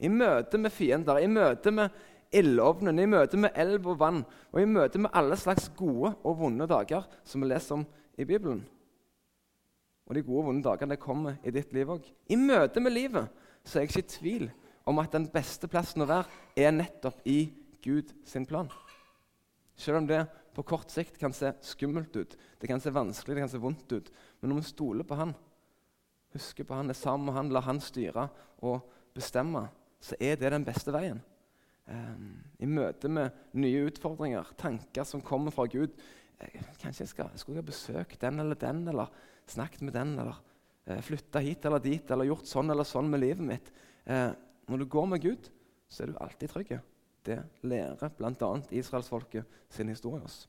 i 0.00 0.08
møte 0.08 0.58
med 0.58 0.72
fiender, 0.72 1.20
i 1.20 1.28
møte 1.30 1.70
med 1.76 1.92
ildovnen, 2.30 2.98
i 2.98 3.08
møte 3.10 3.38
med 3.40 3.56
elv 3.58 3.88
og 3.90 3.98
vann, 4.00 4.20
og 4.52 4.60
i 4.60 4.68
møte 4.68 5.00
med 5.02 5.12
alle 5.16 5.38
slags 5.38 5.70
gode 5.76 6.14
og 6.22 6.38
vonde 6.38 6.68
dager 6.70 7.08
som 7.26 7.42
vi 7.42 7.50
leser 7.50 7.80
om 7.80 7.86
i 8.20 8.26
Bibelen 8.26 8.64
Og 10.06 10.14
de 10.14 10.22
gode 10.26 10.42
og 10.42 10.48
vonde 10.50 10.66
dagene 10.66 10.98
kommer 10.98 11.38
i 11.46 11.52
ditt 11.54 11.72
liv 11.72 11.90
òg. 11.90 12.02
I 12.28 12.36
møte 12.36 12.82
med 12.82 12.94
livet 12.94 13.30
så 13.62 13.78
er 13.78 13.84
jeg 13.84 13.90
ikke 13.90 14.02
i 14.02 14.14
tvil 14.16 14.46
om 14.90 14.98
at 14.98 15.12
den 15.14 15.28
beste 15.30 15.68
plassen 15.70 16.02
å 16.02 16.08
være 16.10 16.26
er 16.58 16.74
nettopp 16.74 17.20
i 17.28 17.44
Gud 17.84 18.10
sin 18.26 18.46
plan. 18.48 18.70
Selv 19.78 20.00
om 20.00 20.08
det 20.08 20.24
på 20.54 20.64
kort 20.66 20.90
sikt 20.92 21.18
kan 21.20 21.32
se 21.36 21.52
skummelt 21.64 22.16
ut, 22.16 22.34
det 22.60 22.68
kan 22.68 22.82
se 22.82 22.92
vanskelig 22.92 23.36
det 23.36 23.44
kan 23.44 23.52
se 23.52 23.62
vondt 23.62 23.92
ut. 23.94 24.10
Men 24.40 24.52
når 24.52 24.60
vi 24.60 24.70
stoler 24.72 25.06
på 25.06 25.18
Han, 25.20 25.34
husker 26.34 26.66
på 26.66 26.74
Han, 26.74 26.90
er 26.90 26.98
sammen 26.98 27.30
med 27.30 27.38
Han, 27.38 27.52
lar 27.54 27.68
Han 27.68 27.80
styre 27.80 28.28
og 28.66 28.82
bestemme, 29.14 29.68
så 30.00 30.18
er 30.20 30.36
det 30.40 30.52
den 30.52 30.66
beste 30.66 30.92
veien. 30.92 31.22
Um, 31.86 32.19
I 32.60 32.68
møte 32.68 33.08
med 33.08 33.36
nye 33.56 33.86
utfordringer, 33.88 34.52
tanker 34.60 35.06
som 35.08 35.22
kommer 35.24 35.54
fra 35.54 35.64
Gud 35.70 35.94
eh, 36.40 36.60
Kanskje 36.82 37.06
jeg 37.06 37.12
skal, 37.14 37.32
skulle 37.40 37.60
jeg 37.60 37.64
ha 37.64 37.70
besøkt 37.70 38.20
den 38.20 38.42
eller 38.42 38.58
den, 38.60 38.84
eller 38.92 39.12
snakket 39.50 39.84
med 39.86 39.96
den, 39.96 40.14
eller 40.20 40.38
eh, 40.86 41.00
flytta 41.04 41.42
hit 41.44 41.64
eller 41.66 41.82
dit, 41.84 42.10
eller 42.10 42.28
gjort 42.28 42.48
sånn 42.50 42.70
eller 42.72 42.88
sånn 42.88 43.10
med 43.10 43.24
livet 43.24 43.46
mitt. 43.46 43.72
Eh, 44.04 44.30
når 44.70 44.84
du 44.84 44.88
går 44.92 45.10
med 45.10 45.24
Gud, 45.24 45.50
så 45.90 46.04
er 46.04 46.12
du 46.12 46.20
alltid 46.22 46.52
trygg. 46.52 46.76
Det 47.26 47.40
lærer 47.66 48.12
bl.a. 48.16 48.50
israelsfolket 48.70 49.60
sin 49.72 49.90
historie 49.92 50.24
oss. 50.24 50.44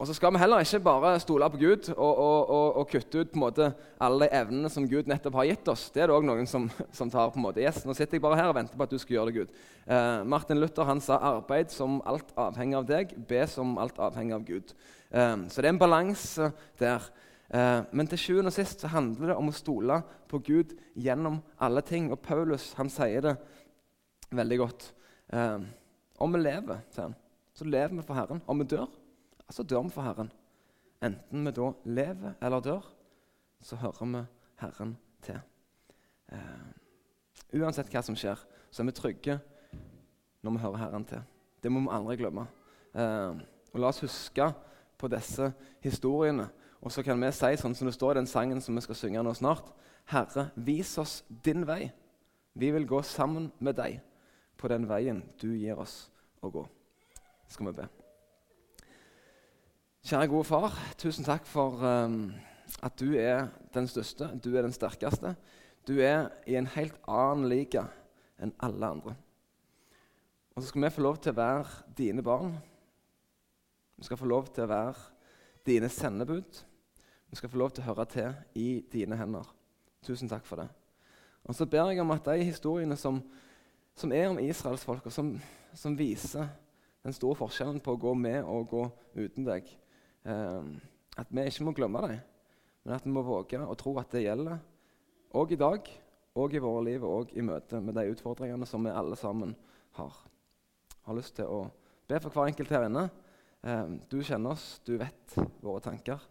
Og 0.00 0.08
så 0.08 0.14
skal 0.16 0.32
vi 0.32 0.40
heller 0.40 0.62
ikke 0.64 0.78
bare 0.80 1.08
stole 1.20 1.44
på 1.52 1.58
Gud 1.60 1.90
og, 1.92 2.00
og, 2.08 2.50
og, 2.50 2.76
og 2.80 2.86
kutte 2.88 3.20
ut 3.20 3.34
måte 3.36 3.66
alle 4.00 4.30
evnene 4.32 4.70
som 4.72 4.86
Gud 4.88 5.10
nettopp 5.10 5.34
har 5.36 5.50
gitt 5.50 5.66
oss. 5.68 5.82
Det 5.92 6.00
er 6.00 6.08
det 6.08 6.14
òg 6.16 6.24
noen 6.24 6.46
som, 6.48 6.70
som, 6.96 7.10
tar 7.12 7.28
på 7.34 7.36
en 7.36 7.44
måte, 7.44 7.60
yes, 7.60 7.82
Nå 7.84 7.92
sitter 7.92 8.16
jeg 8.16 8.22
bare 8.24 8.38
her 8.38 8.48
og 8.48 8.56
venter 8.56 8.78
på 8.80 8.86
at 8.86 8.94
du 8.94 8.96
skal 8.96 9.18
gjøre 9.18 9.28
det, 9.28 9.42
Gud. 9.42 9.58
Eh, 9.84 10.22
Martin 10.24 10.56
Luther 10.62 10.88
han 10.88 11.02
sa 11.04 11.18
'arbeid 11.20 11.68
som 11.74 11.98
alt 12.08 12.32
avhenger 12.32 12.78
av 12.78 12.86
deg, 12.88 13.12
be 13.28 13.42
som 13.44 13.74
alt 13.76 14.00
avhenger 14.00 14.38
av 14.38 14.46
Gud'. 14.48 14.72
Eh, 15.12 15.36
så 15.52 15.60
det 15.60 15.68
er 15.68 15.74
en 15.74 15.82
balanse 15.82 16.48
der. 16.80 17.10
Eh, 17.52 17.82
men 17.92 18.08
til 18.08 18.22
sjuende 18.24 18.48
og 18.48 18.56
sist 18.56 18.80
så 18.80 18.88
handler 18.88 19.34
det 19.34 19.36
om 19.36 19.52
å 19.52 19.58
stole 19.58 20.00
på 20.32 20.40
Gud 20.48 20.72
gjennom 20.96 21.42
alle 21.60 21.84
ting. 21.84 22.08
Og 22.08 22.22
Paulus 22.24 22.72
han 22.80 22.88
sier 22.88 23.20
det 23.20 23.36
veldig 24.32 24.58
godt. 24.64 24.92
Eh, 25.28 25.60
om 26.16 26.32
vi 26.32 26.40
lever, 26.40 26.80
sier 26.88 27.10
han, 27.10 27.18
så 27.52 27.68
lever 27.68 27.98
vi 27.98 28.06
for 28.08 28.16
Herren. 28.16 28.40
Om 28.48 28.64
vi 28.64 28.70
dør, 28.72 28.88
så 29.54 29.62
dør 29.62 29.82
vi 29.86 29.94
for 29.94 30.06
Herren. 30.06 30.30
Enten 31.02 31.46
vi 31.46 31.52
da 31.56 31.70
lever 31.84 32.36
eller 32.42 32.60
dør, 32.60 32.86
så 33.62 33.76
hører 33.76 34.06
vi 34.06 34.24
Herren 34.60 34.96
til. 35.22 35.40
Eh, 36.32 37.60
uansett 37.60 37.90
hva 37.90 38.02
som 38.04 38.16
skjer, 38.16 38.38
så 38.70 38.82
er 38.82 38.90
vi 38.90 38.96
trygge 38.96 39.38
når 40.42 40.56
vi 40.56 40.64
hører 40.64 40.82
Herren 40.84 41.04
til. 41.04 41.22
Det 41.62 41.72
må 41.72 41.82
vi 41.84 41.94
aldri 41.96 42.16
glemme. 42.20 42.46
Eh, 42.94 43.40
og 43.72 43.80
La 43.80 43.90
oss 43.90 44.02
huske 44.04 44.50
på 44.98 45.08
disse 45.08 45.52
historiene. 45.84 46.48
Og 46.80 46.92
så 46.92 47.04
kan 47.04 47.20
vi 47.20 47.32
si 47.32 47.56
sånn 47.60 47.76
som 47.76 47.88
det 47.88 47.94
står 47.96 48.14
i 48.14 48.20
den 48.20 48.30
sangen 48.30 48.60
som 48.64 48.76
vi 48.76 48.84
skal 48.84 48.98
synge 48.98 49.24
nå 49.24 49.34
snart. 49.36 49.72
Herre, 50.10 50.48
vis 50.56 50.96
oss 50.98 51.20
din 51.44 51.66
vei. 51.68 51.90
Vi 52.54 52.70
vil 52.74 52.88
gå 52.88 53.02
sammen 53.06 53.50
med 53.60 53.78
deg 53.78 54.00
på 54.58 54.68
den 54.68 54.88
veien 54.88 55.22
du 55.40 55.52
gir 55.54 55.78
oss 55.80 56.08
å 56.42 56.50
gå. 56.52 56.66
Skal 57.48 57.70
vi 57.70 57.78
be. 57.82 57.99
Kjære 60.00 60.30
gode 60.32 60.46
far, 60.48 60.72
tusen 60.96 61.26
takk 61.26 61.44
for 61.44 61.82
um, 61.84 62.30
at 62.80 62.94
du 62.96 63.10
er 63.20 63.50
den 63.74 63.84
største, 63.84 64.30
du 64.40 64.54
er 64.56 64.64
den 64.64 64.72
sterkeste. 64.72 65.34
Du 65.84 65.98
er 66.00 66.30
i 66.48 66.54
en 66.56 66.68
helt 66.72 66.96
annen 67.04 67.50
liga 67.52 67.82
enn 68.40 68.54
alle 68.64 68.88
andre. 68.88 69.12
Og 70.56 70.62
så 70.62 70.70
skal 70.70 70.86
vi 70.86 70.90
få 70.94 71.04
lov 71.04 71.18
til 71.20 71.34
å 71.34 71.36
være 71.36 71.92
dine 71.98 72.24
barn. 72.24 72.54
Vi 74.00 74.08
skal 74.08 74.16
få 74.16 74.30
lov 74.30 74.48
til 74.48 74.64
å 74.64 74.70
være 74.70 74.94
dine 75.68 75.92
sendebud. 75.92 76.62
Vi 77.28 77.36
skal 77.36 77.52
få 77.52 77.60
lov 77.60 77.76
til 77.76 77.84
å 77.84 77.90
høre 77.90 78.08
til 78.08 78.32
i 78.56 78.70
dine 78.92 79.20
hender. 79.20 79.52
Tusen 80.00 80.32
takk 80.32 80.48
for 80.48 80.64
det. 80.64 80.70
Og 81.44 81.52
så 81.60 81.68
ber 81.68 81.92
jeg 81.92 82.00
om 82.00 82.16
at 82.16 82.32
de 82.32 82.48
historiene 82.48 82.96
som, 82.96 83.20
som 83.92 84.16
er 84.16 84.32
om 84.32 84.40
israelsfolket, 84.40 85.12
som, 85.12 85.34
som 85.76 86.00
viser 86.00 86.48
den 87.04 87.12
store 87.12 87.36
forskjellen 87.44 87.84
på 87.84 87.98
å 87.98 88.02
gå 88.08 88.16
med 88.16 88.48
og 88.48 88.72
gå 88.72 88.88
uten 89.20 89.44
deg, 89.44 89.68
at 90.24 91.30
vi 91.30 91.44
ikke 91.48 91.64
må 91.64 91.72
glemme 91.76 92.02
dem, 92.04 92.18
men 92.84 92.94
at 92.96 93.06
vi 93.06 93.12
må 93.14 93.22
våge 93.24 93.60
å 93.60 93.76
tro 93.78 93.94
at 94.00 94.12
det 94.12 94.24
gjelder 94.26 94.60
òg 95.36 95.54
i 95.54 95.60
dag, 95.60 95.88
òg 96.40 96.54
i 96.54 96.62
våre 96.62 96.84
liv 96.86 97.04
og 97.06 97.32
i 97.36 97.44
møte 97.44 97.80
med 97.82 97.96
de 97.98 98.06
utfordringene 98.12 98.68
som 98.68 98.84
vi 98.84 98.92
alle 98.94 99.18
sammen 99.18 99.54
har. 99.98 100.20
Jeg 100.90 101.06
har 101.08 101.18
lyst 101.18 101.36
til 101.38 101.50
å 101.50 101.64
be 102.10 102.20
for 102.20 102.34
hver 102.34 102.50
enkelt 102.50 102.72
her 102.74 102.86
inne. 102.86 103.08
Eh, 103.62 103.96
du 104.10 104.20
kjenner 104.22 104.54
oss, 104.54 104.80
du 104.86 104.96
vet 105.00 105.36
våre 105.62 105.82
tanker. 105.84 106.22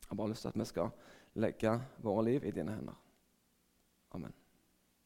Jeg 0.00 0.12
har 0.12 0.18
bare 0.18 0.34
lyst 0.34 0.46
til 0.46 0.52
at 0.52 0.60
vi 0.60 0.68
skal 0.68 0.92
legge 1.40 1.78
våre 2.02 2.26
liv 2.32 2.46
i 2.46 2.54
dine 2.54 2.74
hender. 2.74 2.98
Amen. 4.16 4.39